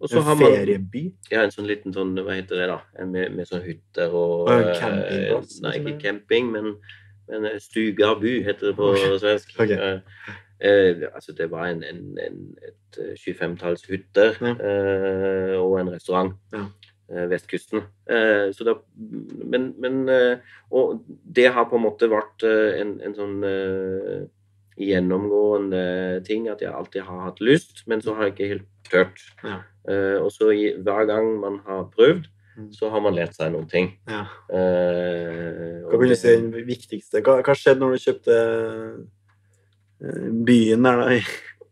En 0.00 0.22
har 0.22 0.34
man 0.34 0.44
ferieby? 0.44 1.04
Ja, 1.30 1.42
en 1.42 1.52
sånn 1.52 1.66
liten 1.66 1.94
sånn, 1.94 2.14
hva 2.22 2.36
heter 2.38 2.60
det 2.60 2.68
da, 2.70 2.78
med, 3.04 3.34
med 3.34 3.48
sånn 3.50 3.64
hytter 3.66 4.12
og 4.14 4.46
Og 4.46 4.68
campingplass, 4.78 5.56
Nei, 5.64 5.72
liksom, 5.74 5.88
ikke 5.90 6.02
camping, 6.04 6.52
men, 6.54 6.76
men 7.28 7.48
eh, 7.50 7.58
stuga 7.62 8.12
by 8.20 8.36
heter 8.46 8.70
det 8.70 8.76
på 8.78 8.92
okay. 8.94 9.18
svensk. 9.24 9.56
Ok. 9.58 9.74
Eh, 10.60 10.90
eh, 11.02 11.08
altså 11.14 11.32
det 11.38 11.50
var 11.50 11.66
en, 11.70 11.82
en, 11.86 12.18
en, 12.18 12.38
et 12.66 12.98
eh, 12.98 13.14
25-talls 13.16 13.84
hytter 13.88 14.34
Ja. 14.42 14.54
eh, 14.58 15.56
og 15.60 15.78
en 15.80 15.90
restaurant. 15.94 16.32
Ja. 16.52 16.64
eh, 17.12 17.26
vestkysten. 17.30 17.82
Eh, 18.10 18.50
så 18.52 18.64
da, 18.66 18.74
men, 19.44 19.74
men 19.80 20.08
eh, 20.08 20.38
Og 20.70 21.04
det 21.34 21.46
har 21.54 21.64
på 21.70 21.76
en 21.78 21.86
måte 21.86 22.08
vært 22.10 22.42
eh, 22.44 22.80
en, 22.82 22.96
en 23.00 23.14
sånn 23.16 23.38
eh, 23.44 24.26
gjennomgående 24.78 26.22
ting 26.26 26.48
at 26.52 26.60
jeg 26.62 26.70
alltid 26.74 27.02
har 27.08 27.24
hatt 27.28 27.40
lyst, 27.42 27.84
men 27.90 28.02
så 28.04 28.14
har 28.14 28.28
jeg 28.28 28.34
ikke 28.36 28.50
helt 28.52 28.68
tørt. 28.90 29.22
Ja. 29.44 29.60
Eh, 29.88 30.18
og 30.22 30.30
så 30.34 30.50
i, 30.54 30.68
hver 30.84 31.06
gang 31.10 31.32
man 31.42 31.60
har 31.68 31.88
prøvd, 31.94 32.26
Mm. 32.58 32.72
så 32.74 32.88
har 32.90 32.98
man 32.98 33.14
lært 33.14 33.36
seg 33.36 33.52
noen 33.54 33.68
ting. 33.70 33.92
Ja. 34.10 34.24
Eh, 34.50 35.76
Hva 35.86 35.98
vil 36.00 36.10
du 36.10 36.16
si 36.18 36.26
er 36.32 36.40
den 36.40 36.66
viktigste? 36.66 37.20
Hva, 37.22 37.36
hva 37.46 37.54
skjedde 37.54 37.78
når 37.84 37.92
du 37.94 38.02
kjøpte 38.02 38.34
eh, 38.34 38.96
byen 40.00 40.82
der, 40.84 41.04
da? 41.04 41.20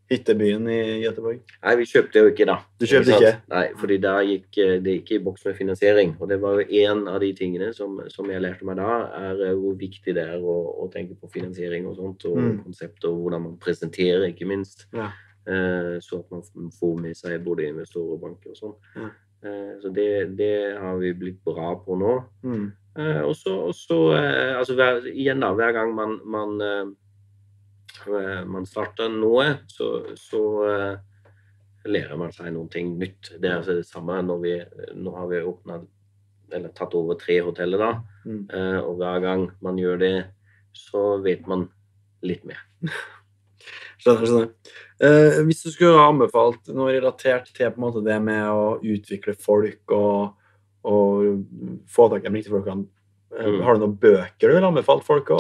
Hyttebyen 0.07 0.69
i 0.71 1.01
Göteborg? 1.03 1.41
Nei, 1.65 1.73
vi 1.81 1.85
kjøpte 1.91 2.21
jo 2.23 2.29
ikke, 2.31 2.45
da. 2.47 2.55
Du 2.79 2.85
kjøpte 2.87 3.11
sant? 3.11 3.25
ikke? 3.25 3.41
Nei, 3.51 3.63
fordi 3.81 3.97
da 4.05 4.13
gikk 4.23 4.59
eh, 4.63 4.75
det 4.79 4.93
gikk 5.01 5.09
i 5.17 5.19
boks 5.25 5.43
med 5.49 5.57
finansiering. 5.59 6.13
Og 6.23 6.29
det 6.31 6.37
var 6.45 6.61
jo 6.61 6.67
en 6.87 7.01
av 7.11 7.17
de 7.25 7.33
tingene 7.35 7.73
som, 7.75 7.97
som 8.15 8.31
jeg 8.31 8.45
lærte 8.45 8.69
meg 8.69 8.79
da, 8.79 8.91
er 9.19 9.41
eh, 9.49 9.57
hvor 9.59 9.75
viktig 9.81 10.15
det 10.15 10.23
er 10.23 10.39
å, 10.39 10.55
å 10.85 10.87
tenke 10.95 11.17
på 11.19 11.31
finansiering 11.35 11.89
og 11.91 11.97
sånt, 11.99 12.27
og 12.31 12.37
Mm. 12.39 12.61
konsepter, 12.69 13.09
og 13.11 13.25
hvordan 13.25 13.43
man 13.49 13.57
presenterer, 13.59 14.29
ikke 14.31 14.47
minst. 14.47 14.87
Ja. 14.95 15.09
Eh, 15.47 15.97
så 16.03 16.21
at 16.23 16.31
man 16.31 16.71
får 16.79 16.95
med 17.03 17.17
seg 17.19 17.43
både 17.43 17.67
investorer 17.73 18.15
og 18.15 18.21
banker 18.23 18.55
og 18.55 18.61
sånn. 18.61 18.77
Ja. 18.95 19.09
Eh, 19.43 19.73
så 19.83 19.91
det, 19.95 20.37
det 20.39 20.53
har 20.79 21.01
vi 21.03 21.11
blitt 21.19 21.43
bra 21.45 21.73
på 21.83 21.99
nå. 21.99 22.15
Mm. 22.47 22.69
Eh, 22.99 23.21
og 23.27 23.35
så, 23.35 23.99
eh, 24.15 24.55
altså 24.55 24.79
hver, 24.79 25.03
igjen 25.11 25.43
da, 25.43 25.51
hver 25.59 25.75
gang 25.81 25.91
man, 25.99 26.21
man, 26.25 26.55
eh, 26.63 26.87
eh, 26.87 26.95
man 28.47 28.67
starter 28.69 29.11
noe, 29.13 29.47
så, 29.71 29.91
så 30.21 30.43
eh, 30.71 30.99
lærer 31.91 32.19
man 32.21 32.33
seg 32.35 32.53
noe 32.55 32.85
nytt. 32.87 33.35
Det 33.41 33.51
er 33.51 33.59
altså 33.59 33.79
det 33.79 33.89
samme 33.89 34.19
når 34.27 34.41
vi 34.43 34.55
Nå 34.99 35.15
har 35.17 35.29
vi 35.31 35.43
åpnet, 35.43 35.87
eller 36.53 36.73
tatt 36.75 36.95
over 36.95 37.19
tre 37.19 37.41
hoteller, 37.43 37.83
da. 37.83 37.93
Mm. 38.27 38.43
Eh, 38.51 38.81
og 38.81 38.97
hver 39.01 39.21
gang 39.25 39.47
man 39.65 39.79
gjør 39.81 40.01
det, 40.03 40.15
så 40.77 41.17
vet 41.25 41.47
man 41.51 41.69
litt 42.27 42.47
mer. 42.47 42.63
Skjønner. 44.03 44.27
skjønner. 44.27 44.51
Eh, 45.03 45.39
hvis 45.45 45.65
du 45.65 45.71
skulle 45.73 45.99
ha 45.99 46.09
anbefalt 46.09 46.71
noe 46.73 46.95
relatert 46.95 47.51
til 47.53 47.73
på 47.73 47.81
en 47.81 47.85
måte 47.85 48.05
det 48.07 48.17
med 48.23 48.45
å 48.49 48.77
utvikle 48.81 49.35
folk 49.37 49.93
og, 49.93 50.37
og 50.87 51.43
få 51.91 52.07
tak 52.13 52.25
i 52.25 52.31
de 52.31 52.39
riktige 52.39 52.55
folkene, 52.55 52.87
eh, 52.87 52.96
Mm. 53.37 53.61
har 53.67 53.75
du 53.75 53.81
noen 53.83 53.97
bøker 54.01 54.49
du 54.49 54.55
vil 54.57 54.65
anbefale 54.65 55.03
folk 55.05 55.29
å 55.35 55.39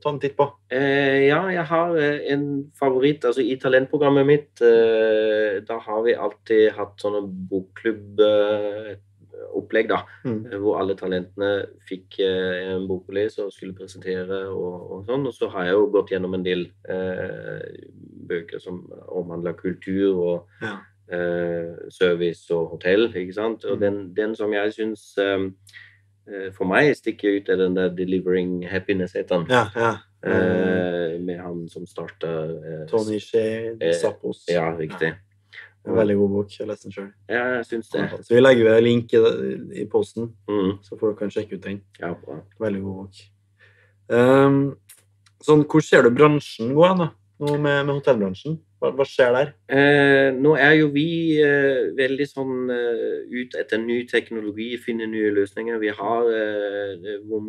ta 0.00 0.08
en 0.12 0.18
titt 0.22 0.36
på? 0.38 0.46
Eh, 0.72 1.26
ja, 1.28 1.42
jeg 1.52 1.64
har 1.68 1.96
eh, 2.00 2.32
en 2.32 2.46
favoritt. 2.78 3.24
Altså 3.28 3.42
I 3.44 3.56
talentprogrammet 3.60 4.26
mitt 4.26 4.60
eh, 4.64 5.60
da 5.68 5.76
har 5.84 6.00
vi 6.06 6.14
alltid 6.16 6.72
hatt 6.78 6.96
sånne 7.02 7.20
bokklubb-opplegg, 8.36 9.88
da. 9.90 10.00
Mm. 10.24 10.46
eh, 10.52 10.58
Hvor 10.62 10.78
alle 10.80 10.94
talentene 10.98 11.50
fikk 11.88 12.18
eh, 12.24 12.74
en 12.74 12.86
bok 12.88 13.08
å 13.10 13.16
lese 13.16 13.44
og 13.44 13.52
skulle 13.54 13.76
presentere 13.76 14.48
og, 14.52 14.90
og 14.96 15.04
sånn. 15.08 15.26
Og 15.28 15.34
så 15.36 15.48
har 15.52 15.64
jeg 15.68 15.74
jo 15.76 15.86
gått 15.94 16.10
gjennom 16.14 16.34
en 16.38 16.44
del 16.46 16.66
eh, 16.88 17.62
bøker 18.26 18.58
som 18.62 18.82
omhandler 19.08 19.52
kultur 19.58 20.10
og 20.16 20.38
Ja. 20.62 20.76
eh, 21.12 21.74
service 21.94 22.50
og 22.50 22.70
hotell, 22.74 23.08
ikke 23.14 23.34
sant. 23.36 23.64
Og 23.64 23.76
Mm. 23.76 23.80
den, 23.80 24.14
den 24.14 24.34
som 24.34 24.52
jeg 24.52 24.72
syns 24.74 25.18
eh, 25.18 25.24
eh, 25.38 25.50
for 26.56 26.66
meg 26.66 26.94
stikker 26.96 27.36
ut, 27.40 27.48
er 27.48 27.56
den 27.56 27.74
der 27.76 27.90
'Delivering 27.94 28.64
Happiness', 28.70 29.14
heter 29.16 29.38
den. 29.38 29.46
Ja, 29.50 29.66
ja. 29.76 29.92
Eh, 30.26 31.20
med 31.22 31.38
han 31.40 31.68
som 31.68 31.86
starta 31.86 32.26
eh, 32.26 32.86
Tony 32.90 33.18
Shea, 33.20 33.76
eh, 33.80 33.92
Zappos. 33.94 34.44
Ja, 34.48 34.72
riktig. 34.78 35.12
Ja. 35.86 35.92
veldig 35.94 36.16
god 36.16 36.30
bok. 36.30 36.50
Jeg 36.58 36.66
leste 36.66 36.88
den 36.88 36.92
sjøl. 36.92 37.12
Ja, 37.28 37.44
jeg 37.56 37.64
syns 37.66 37.88
det. 37.92 38.08
Så 38.26 38.34
vi 38.34 38.40
legger 38.40 38.64
ved 38.64 38.82
link 38.82 39.12
i, 39.14 39.20
i 39.82 39.84
posten, 39.86 40.32
Mm, 40.48 40.78
så 40.82 40.98
folk 40.98 41.18
kan 41.18 41.30
sjekke 41.30 41.54
ut 41.54 41.62
den. 41.62 41.80
ja, 42.00 42.12
bra. 42.14 42.40
Veldig 42.60 42.82
god 42.82 42.94
bok. 43.04 43.14
Um, 44.08 44.76
sånn, 45.42 45.64
hvor 45.64 45.80
ser 45.82 46.02
du 46.02 46.10
bransjen 46.10 46.74
gå 46.74 46.84
hen, 46.88 46.98
da? 46.98 47.08
Nå 47.40 47.56
med, 47.58 47.86
med 47.86 47.94
hotellbransjen? 47.94 48.58
Hva, 48.86 48.92
hva 48.96 49.06
skjer 49.08 49.32
der? 49.34 49.52
Eh, 49.68 50.28
nå 50.36 50.54
er 50.56 50.76
jo 50.78 50.88
vi 50.94 51.06
eh, 51.42 51.90
veldig 51.98 52.26
sånn 52.30 52.70
eh, 52.70 53.26
ut 53.34 53.56
etter 53.58 53.78
ny 53.82 54.04
teknologi, 54.06 54.76
finne 54.78 55.08
nye 55.10 55.32
løsninger. 55.34 55.78
Vi 55.82 55.90
har 55.98 56.30
eh, 56.30 57.20
vår 57.26 57.42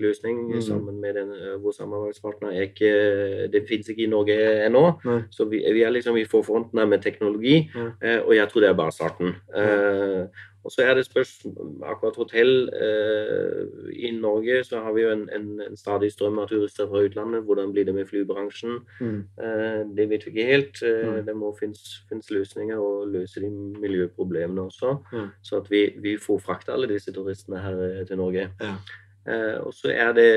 løsning 0.00 0.38
Mm. 0.50 0.60
sammen 0.62 1.00
med 1.00 1.14
den, 1.14 1.30
eh, 1.32 1.56
vår 1.62 1.72
samarbeidspartner. 1.76 2.52
Er 2.54 2.68
ikke, 2.68 3.50
det 3.52 3.66
finnes 3.68 3.88
ikke 3.88 4.04
i 4.04 4.10
Norge 4.10 4.36
ennå, 4.66 4.98
Nei. 5.04 5.20
så 5.30 5.44
vi, 5.50 5.60
vi 5.72 5.82
er 5.82 5.90
liksom 5.90 6.16
i 6.16 6.24
forfronten 6.24 6.78
med 6.88 7.02
teknologi. 7.02 7.70
Eh, 8.02 8.20
og 8.20 8.34
jeg 8.34 8.48
tror 8.48 8.60
det 8.60 8.70
er 8.70 8.78
bare 8.78 8.92
starten. 8.94 9.34
Eh, 9.54 10.26
og 10.64 10.72
så 10.72 10.82
er 10.84 10.94
det 10.94 11.06
spørsmål, 11.06 11.70
akkurat 11.88 12.16
hotell. 12.16 12.68
Eh, 12.68 13.92
I 14.06 14.10
Norge 14.12 14.64
så 14.64 14.82
har 14.84 14.92
vi 14.92 15.02
jo 15.06 15.12
en, 15.12 15.22
en, 15.32 15.46
en 15.64 15.76
stadig 15.76 16.12
strøm 16.12 16.38
av 16.38 16.50
turister 16.50 16.88
fra 16.88 17.00
utlandet. 17.06 17.46
Hvordan 17.48 17.72
blir 17.72 17.88
det 17.88 17.94
med 17.96 18.08
flybransjen? 18.10 18.78
Mm. 19.00 19.22
Eh, 19.40 19.80
det 19.96 20.08
vet 20.10 20.26
vi 20.26 20.34
ikke 20.34 20.48
helt. 20.50 20.82
Eh, 20.84 21.06
Nei. 21.08 21.22
det 21.24 21.36
må 21.36 21.54
finnes, 21.56 22.02
løsninger 22.30 22.76
og 22.76 23.08
løse 23.08 23.40
de 23.40 23.48
miljøproblemene 23.50 24.66
også. 24.68 24.98
Mm. 25.12 25.30
Så 25.42 25.62
at 25.62 25.70
vi, 25.72 25.86
vi 25.96 26.18
får 26.20 26.42
frakta 26.44 26.76
alle 26.76 26.92
disse 26.92 27.12
turistene 27.12 27.64
her 27.64 27.80
eh, 27.88 28.04
til 28.06 28.20
Norge. 28.20 28.50
Ja. 28.60 28.76
Eh, 29.32 29.56
og 29.64 29.72
så 29.74 29.94
er 29.96 30.12
det 30.12 30.30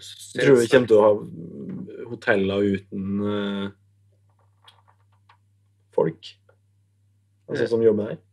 selvsagt, 0.00 0.36
Jeg 0.40 0.48
tror 0.48 0.60
vi 0.62 0.72
kommer 0.72 0.88
til 0.88 0.96
å 0.96 1.04
ha 1.04 2.08
hoteller 2.08 2.70
uten 2.72 3.24
eh, 3.28 3.72
folk. 5.92 6.36
Altså 7.52 7.68
som 7.68 7.84
jobber 7.84 8.14
der. 8.14 8.24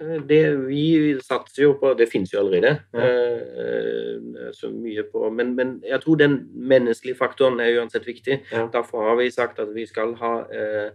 Eh, 0.00 0.18
Det 0.28 0.42
vi 0.68 1.18
satser 1.20 1.62
jo 1.64 1.72
på, 1.80 1.94
det 1.98 2.08
finnes 2.08 2.32
jo 2.32 2.40
allerede. 2.40 2.78
Ja. 2.94 3.08
eh, 3.08 4.52
så 4.52 4.70
mye 4.72 5.02
på, 5.12 5.28
men, 5.34 5.54
men 5.56 5.82
jeg 5.86 6.00
tror 6.00 6.16
den 6.16 6.38
menneskelige 6.54 7.18
faktoren 7.18 7.60
er 7.60 7.74
uansett 7.80 8.06
viktig. 8.06 8.40
Ja. 8.52 8.68
Derfor 8.72 9.08
har 9.10 9.16
vi 9.20 9.30
sagt 9.30 9.58
at 9.58 9.68
vi 9.74 9.84
skal 9.86 10.14
ha 10.20 10.32
eh, 10.54 10.90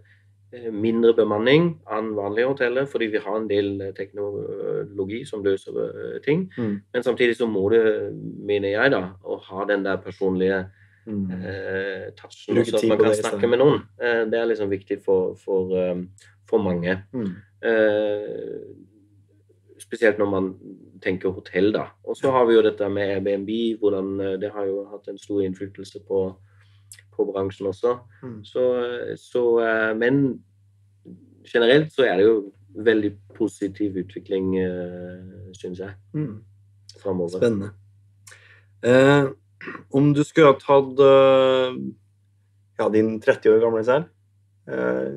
eh, 0.52 0.70
mindre 0.72 1.14
bemanning 1.14 1.68
enn 1.90 2.14
vanlige 2.16 2.48
hoteller, 2.50 2.86
fordi 2.90 3.06
vi 3.12 3.18
har 3.22 3.36
en 3.38 3.48
del 3.48 3.80
eh, 3.80 3.92
teknologi 3.94 5.24
som 5.28 5.44
løser 5.44 5.78
eh, 5.84 6.20
ting. 6.24 6.48
Mm. 6.58 6.80
Men 6.94 7.02
samtidig 7.06 7.36
så 7.38 7.46
må 7.46 7.68
det, 7.70 7.84
mener 8.42 8.68
jeg, 8.74 8.90
da, 8.96 9.04
å 9.24 9.38
ha 9.50 9.64
den 9.70 9.84
der 9.86 9.96
personlige 10.02 10.64
Mm. 11.04 11.26
eh, 11.36 12.04
touchen, 12.16 12.64
så 12.64 12.78
at 12.78 12.84
man 12.88 12.96
kan 12.96 13.12
snakke 13.12 13.46
med 13.46 13.58
noen. 13.60 13.82
Eh, 14.00 14.22
det 14.24 14.38
er 14.40 14.46
liksom 14.48 14.70
viktig 14.70 15.02
for, 15.04 15.34
for, 15.36 15.68
eh, 15.76 15.98
for 16.48 16.62
mange. 16.64 16.94
Mm. 17.12 17.26
Eh, 17.60 18.62
spesielt 19.94 20.18
når 20.18 20.30
man 20.30 20.48
tenker 21.04 21.34
hotell, 21.34 21.70
da. 21.74 21.86
Og 22.08 22.16
så 22.18 22.30
har 22.34 22.46
vi 22.48 22.56
jo 22.56 22.62
dette 22.64 22.88
med 22.90 23.12
Airbnb, 23.16 23.50
hvordan 23.80 24.20
eh, 24.20 24.36
det 24.42 24.50
har 24.54 24.66
jo 24.66 24.84
hatt 24.90 25.08
en 25.08 25.18
stor 25.20 25.42
innflytelse 25.44 26.00
på, 26.08 26.24
på 27.14 27.26
bransjen 27.30 27.68
også. 27.70 27.94
Mm. 28.22 28.40
Så, 28.48 28.64
så 29.20 29.44
eh, 29.62 29.92
Men 30.00 30.20
generelt 31.46 31.92
så 31.92 32.06
er 32.08 32.18
det 32.18 32.26
jo 32.26 32.36
veldig 32.74 33.12
positiv 33.36 33.94
utvikling, 34.00 34.54
syns 35.54 35.78
jeg, 35.78 35.92
Mm. 36.14 36.40
framover. 36.98 37.38
Spennende. 37.38 37.68
Eh, 38.82 39.28
om 39.94 40.12
du 40.12 40.24
skulle 40.24 40.50
ha 40.50 40.56
tatt 40.58 40.98
eh, 40.98 41.76
ja, 42.80 42.88
din 42.90 43.20
30 43.22 43.54
år 43.54 43.62
gamle 43.62 43.84
selv, 43.86 44.08
eh, 44.66 45.14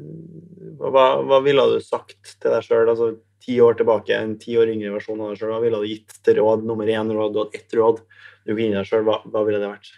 hva, 0.78 1.08
hva 1.26 1.40
ville 1.44 1.66
du 1.74 1.80
sagt 1.82 2.36
til 2.38 2.54
deg 2.54 2.64
sjøl? 2.68 2.92
Altså 2.94 3.10
ti 3.48 3.58
år 3.64 3.78
tilbake, 3.80 4.16
en 4.16 4.36
ti 4.42 4.58
år 4.60 4.74
yngre 4.74 4.92
versjon 4.98 5.22
av 5.24 5.32
deg 5.32 5.40
sjøl. 5.40 5.54
Hva 5.54 5.62
ville 5.64 5.80
du 5.80 5.88
gitt 5.88 6.18
til 6.26 6.42
råd 6.42 6.66
nummer 6.68 6.90
én 6.92 7.14
råd? 7.16 7.34
Du 7.34 7.40
hadde 7.42 7.62
ett 7.62 7.78
råd. 7.80 8.02
Du 8.44 8.52
kunne 8.52 8.68
inn 8.68 8.76
deg 8.76 8.90
sjøl. 8.90 9.06
Hva, 9.08 9.22
hva 9.24 9.46
ville 9.48 9.62
det 9.64 9.72
vært? 9.72 9.94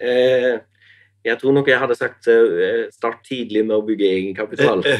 Eh, 0.00 0.60
jeg 1.24 1.36
tror 1.40 1.52
nok 1.56 1.68
jeg 1.68 1.80
hadde 1.80 1.96
sagt 1.96 2.28
eh, 2.32 2.86
start 2.92 3.22
tidlig 3.26 3.64
med 3.66 3.76
å 3.78 3.84
bygge 3.88 4.14
egenkapital. 4.14 4.84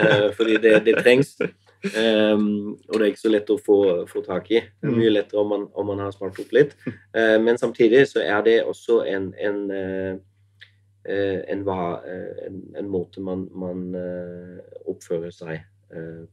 Eh, 0.00 0.30
fordi 0.34 0.56
det, 0.62 0.72
det 0.86 0.94
trengs. 1.04 1.36
Um, 1.80 2.76
og 2.90 2.96
det 2.98 3.04
er 3.04 3.10
ikke 3.12 3.22
så 3.22 3.30
lett 3.32 3.50
å 3.52 3.56
få, 3.60 3.78
få 4.10 4.22
tak 4.26 4.50
i. 4.52 4.60
Det 4.80 4.88
er 4.90 4.96
mye 4.96 5.12
lettere 5.12 5.40
om 5.40 5.48
man, 5.52 5.66
om 5.78 5.86
man 5.88 6.02
har 6.02 6.12
spart 6.12 6.38
opp 6.42 6.52
litt. 6.56 6.74
Uh, 7.14 7.38
men 7.40 7.60
samtidig 7.60 8.02
så 8.10 8.24
er 8.24 8.42
det 8.46 8.56
også 8.68 9.00
en, 9.08 9.30
en, 9.40 9.60
eh, 9.70 11.38
en, 11.54 11.62
en, 11.64 12.58
en 12.82 12.90
måte 12.90 13.22
man, 13.24 13.46
man 13.56 13.86
uh, 13.96 14.58
oppfører 14.90 15.32
seg 15.32 15.62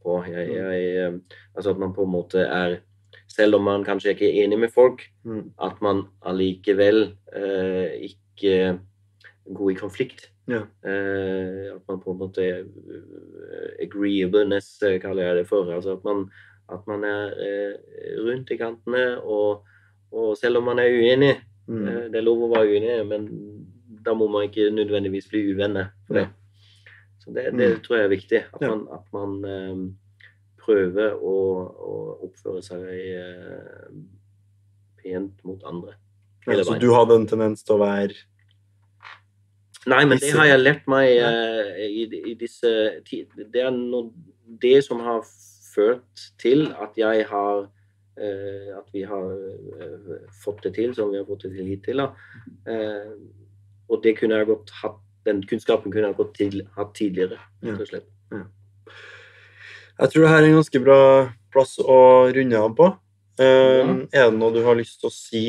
på. 0.04 0.24
Jeg, 0.28 0.50
jeg, 0.54 0.84
eh, 1.08 1.14
altså 1.56 1.72
at 1.74 1.80
man 1.80 1.94
på 1.94 2.04
en 2.06 2.12
måte 2.14 2.44
er 2.46 2.78
Selv 3.28 3.56
om 3.56 3.64
man 3.64 3.84
kanskje 3.86 4.10
ikke 4.14 4.28
er 4.30 4.44
enig 4.46 4.58
med 4.60 4.70
folk, 4.74 5.02
Mm. 5.26 5.52
at 5.62 5.82
man 5.82 6.04
allikevel 6.26 7.14
eh, 7.36 8.08
ikke 8.10 8.80
går 9.54 9.72
i 9.72 9.76
konflikt. 9.76 10.30
Ja. 10.48 10.62
Eh, 10.86 11.76
at 11.76 11.82
man 11.88 12.00
på 12.02 12.12
en 12.12 12.18
måte 12.20 12.42
eh, 12.42 13.84
Agreeableness 13.84 14.82
eh, 14.84 15.00
kaller 15.02 15.24
jeg 15.28 15.36
det 15.42 15.48
for. 15.48 15.70
Altså 15.74 15.98
at 15.98 16.04
man, 16.08 16.30
at 16.72 16.88
man 16.88 17.04
er 17.04 17.34
eh, 17.38 17.74
rundt 18.26 18.52
i 18.52 18.58
kantene, 18.58 19.22
og, 19.24 19.64
og 20.12 20.38
selv 20.38 20.58
om 20.58 20.64
man 20.64 20.80
er 20.80 20.92
uenig 20.94 21.36
Mm. 21.68 21.88
eh, 21.88 22.04
Det 22.12 22.16
er 22.16 22.24
lov 22.24 22.46
å 22.46 22.54
være 22.56 22.70
uenig, 22.72 23.08
men 23.10 23.24
da 24.06 24.14
må 24.16 24.28
man 24.32 24.46
ikke 24.48 24.70
nødvendigvis 24.72 25.28
bli 25.30 25.42
uvenner 25.52 25.90
for 26.08 26.14
det. 26.16 26.28
Så 26.28 26.37
det, 27.28 27.52
det 27.58 27.70
Mm. 27.76 27.82
tror 27.84 27.98
jeg 27.98 28.06
er 28.06 28.14
viktig. 28.16 28.44
At 28.54 28.62
man, 28.62 28.88
at 28.94 29.14
man 29.14 29.46
eh, 29.46 29.82
prøve 30.62 31.12
å, 31.16 31.36
å 31.92 31.94
oppføre 32.28 32.64
seg 32.66 32.84
eh, 32.88 33.92
pent 35.04 35.44
mot 35.48 35.64
andre. 35.68 35.96
Ja, 36.48 36.64
så 36.64 36.78
du 36.80 36.92
hadde 36.96 37.16
en 37.20 37.28
tendens 37.28 37.64
til 37.64 37.76
å 37.76 37.84
være 37.84 38.16
Nei, 39.88 40.04
men 40.04 40.20
det 40.20 40.34
har 40.36 40.50
jeg 40.50 40.60
lært 40.62 40.88
meg 40.92 41.14
uh, 41.24 41.76
i, 41.80 42.06
i, 42.32 42.34
disse 42.40 42.70
Det 43.08 43.62
er 43.62 43.72
noe, 43.72 44.12
det 44.64 44.82
som 44.84 45.00
har 45.04 45.22
ført 45.72 46.28
til 46.42 46.70
at 46.76 46.96
jeg 47.00 47.24
har 47.30 47.68
uh, 47.68 48.70
At 48.76 48.88
vi 48.96 49.06
har 49.08 49.32
uh, 49.32 50.14
fått 50.44 50.66
det 50.68 50.74
til 50.80 50.96
som 50.96 51.12
vi 51.12 51.20
har 51.20 51.28
fått 51.28 51.48
det 51.48 51.54
til 51.56 51.72
hittil. 51.72 52.04
og 53.88 54.04
det 54.04 54.18
kunne 54.20 54.40
jeg 54.40 54.50
godt 54.50 54.72
hatt 54.82 55.07
den 55.28 55.44
kunnskapen 55.48 55.94
kunne 55.94 56.10
jeg 56.10 56.20
gått 56.20 56.34
til, 56.40 56.62
hatt 56.78 56.94
tidligere. 56.98 57.40
Ja. 57.66 57.76
Ja. 58.34 58.46
Jeg 59.98 60.14
tror 60.14 60.24
det 60.24 60.32
her 60.32 60.44
er 60.44 60.50
en 60.52 60.60
ganske 60.60 60.82
bra 60.84 61.02
plass 61.54 61.78
å 61.82 62.00
runde 62.34 62.60
av 62.62 62.76
på. 62.78 62.92
Um. 63.38 64.06
Er 64.10 64.30
det 64.32 64.38
noe 64.38 64.54
du 64.54 64.64
har 64.66 64.78
lyst 64.78 65.02
til 65.02 65.12
å 65.12 65.14
si 65.14 65.48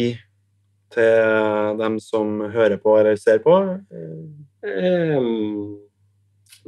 til 0.93 1.77
dem 1.81 1.99
som 2.01 2.41
hører 2.53 2.81
på 2.81 2.97
eller 2.99 3.19
ser 3.21 3.43
på? 3.45 3.55
Um, 4.65 5.77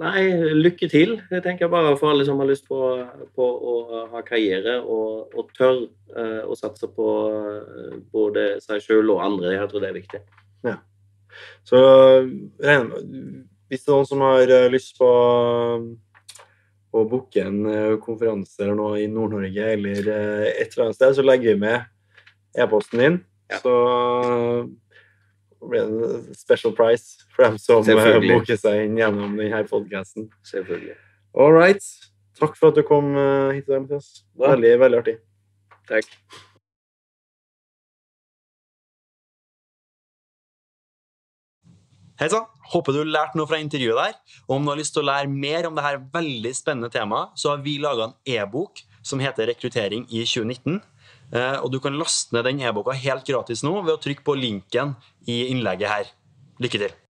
nei, 0.01 0.25
lykke 0.57 0.91
til. 0.93 1.17
Det 1.31 1.43
tenker 1.45 1.67
jeg 1.67 1.73
bare 1.73 1.97
for 2.01 2.13
alle 2.13 2.27
som 2.29 2.41
har 2.41 2.51
lyst 2.51 2.69
på, 2.69 2.81
på 3.37 3.49
å 3.73 4.05
ha 4.13 4.25
karriere 4.27 4.79
og, 4.81 5.33
og 5.37 5.53
tør 5.57 5.87
uh, 6.17 6.45
å 6.49 6.57
satse 6.59 6.89
på 6.93 7.09
uh, 7.33 7.97
både 8.13 8.53
seg 8.65 8.85
sjøl 8.85 9.17
og 9.17 9.25
andre. 9.25 9.57
Jeg 9.57 9.73
tror 9.73 9.85
det 9.85 9.93
er 9.93 10.01
viktig. 10.01 10.23
Ja. 10.69 10.77
Så 11.69 11.81
hvis 12.27 13.85
det 13.85 13.91
er 13.91 13.95
noen 13.95 14.09
som 14.09 14.25
har 14.27 14.51
eh, 14.51 14.69
lyst 14.73 14.99
på 14.99 15.09
å 16.91 17.05
booke 17.07 17.43
en 17.47 17.61
konferanse 18.03 18.59
eller 18.65 18.75
noe 18.75 18.97
i 18.99 19.07
Nord-Norge 19.07 19.67
eller 19.77 20.09
et 20.11 20.73
eller 20.73 20.89
annet 20.89 20.99
sted, 20.99 21.13
så 21.15 21.23
legger 21.23 21.53
vi 21.53 21.61
med 21.63 21.85
e-posten 22.59 22.99
din. 22.99 23.19
Ja. 23.53 23.61
Så 23.63 23.75
blir 25.69 25.81
det 25.81 26.09
en 26.09 26.35
special 26.35 26.75
price 26.75 27.27
for 27.37 27.47
dem 27.47 27.59
som 27.59 27.85
booker 27.85 28.59
seg 28.59 28.87
inn 28.87 28.99
gjennom 28.99 29.39
denne 29.39 29.63
podkasten. 29.69 30.31
Selvfølgelig. 30.51 30.97
All 31.39 31.55
right. 31.55 31.85
Takk 32.41 32.57
for 32.57 32.73
at 32.73 32.79
du 32.79 32.85
kom 32.87 33.13
eh, 33.15 33.57
hit 33.59 33.69
i 33.69 33.75
dag, 33.75 33.83
Mathias. 33.85 34.23
Veldig, 34.41 34.77
veldig 34.81 35.03
artig. 35.03 35.19
Takk. 35.91 36.15
Hei 42.21 42.27
sann! 42.29 42.45
Håper 42.69 42.93
du 42.93 42.99
lærte 43.09 43.39
noe 43.41 43.49
fra 43.49 43.57
intervjuet 43.63 43.97
der. 43.97 44.17
Og 44.45 44.59
om 44.59 44.67
du 44.67 44.69
har 44.69 44.77
lyst 44.77 44.93
til 44.93 45.01
å 45.01 45.09
lære 45.09 45.31
mer 45.33 45.65
om 45.65 45.79
dette 45.79 46.03
veldig 46.13 46.51
spennende 46.53 46.91
temaet, 46.93 47.33
så 47.41 47.55
har 47.55 47.63
vi 47.65 47.79
laga 47.81 48.11
en 48.11 48.13
e-bok 48.29 48.83
som 49.01 49.23
heter 49.25 49.49
Rekruttering 49.49 50.05
i 50.13 50.27
2019. 50.29 50.83
Eh, 51.33 51.57
og 51.65 51.73
du 51.73 51.79
kan 51.81 51.97
laste 51.97 52.37
ned 52.37 52.45
den 52.45 52.61
e-boka 52.61 52.93
helt 52.93 53.25
gratis 53.25 53.65
nå 53.65 53.73
ved 53.79 53.95
å 53.95 54.03
trykke 54.05 54.27
på 54.27 54.37
linken 54.37 54.99
i 55.25 55.47
innlegget 55.49 55.95
her. 55.95 56.13
Lykke 56.61 56.83
til! 56.85 57.01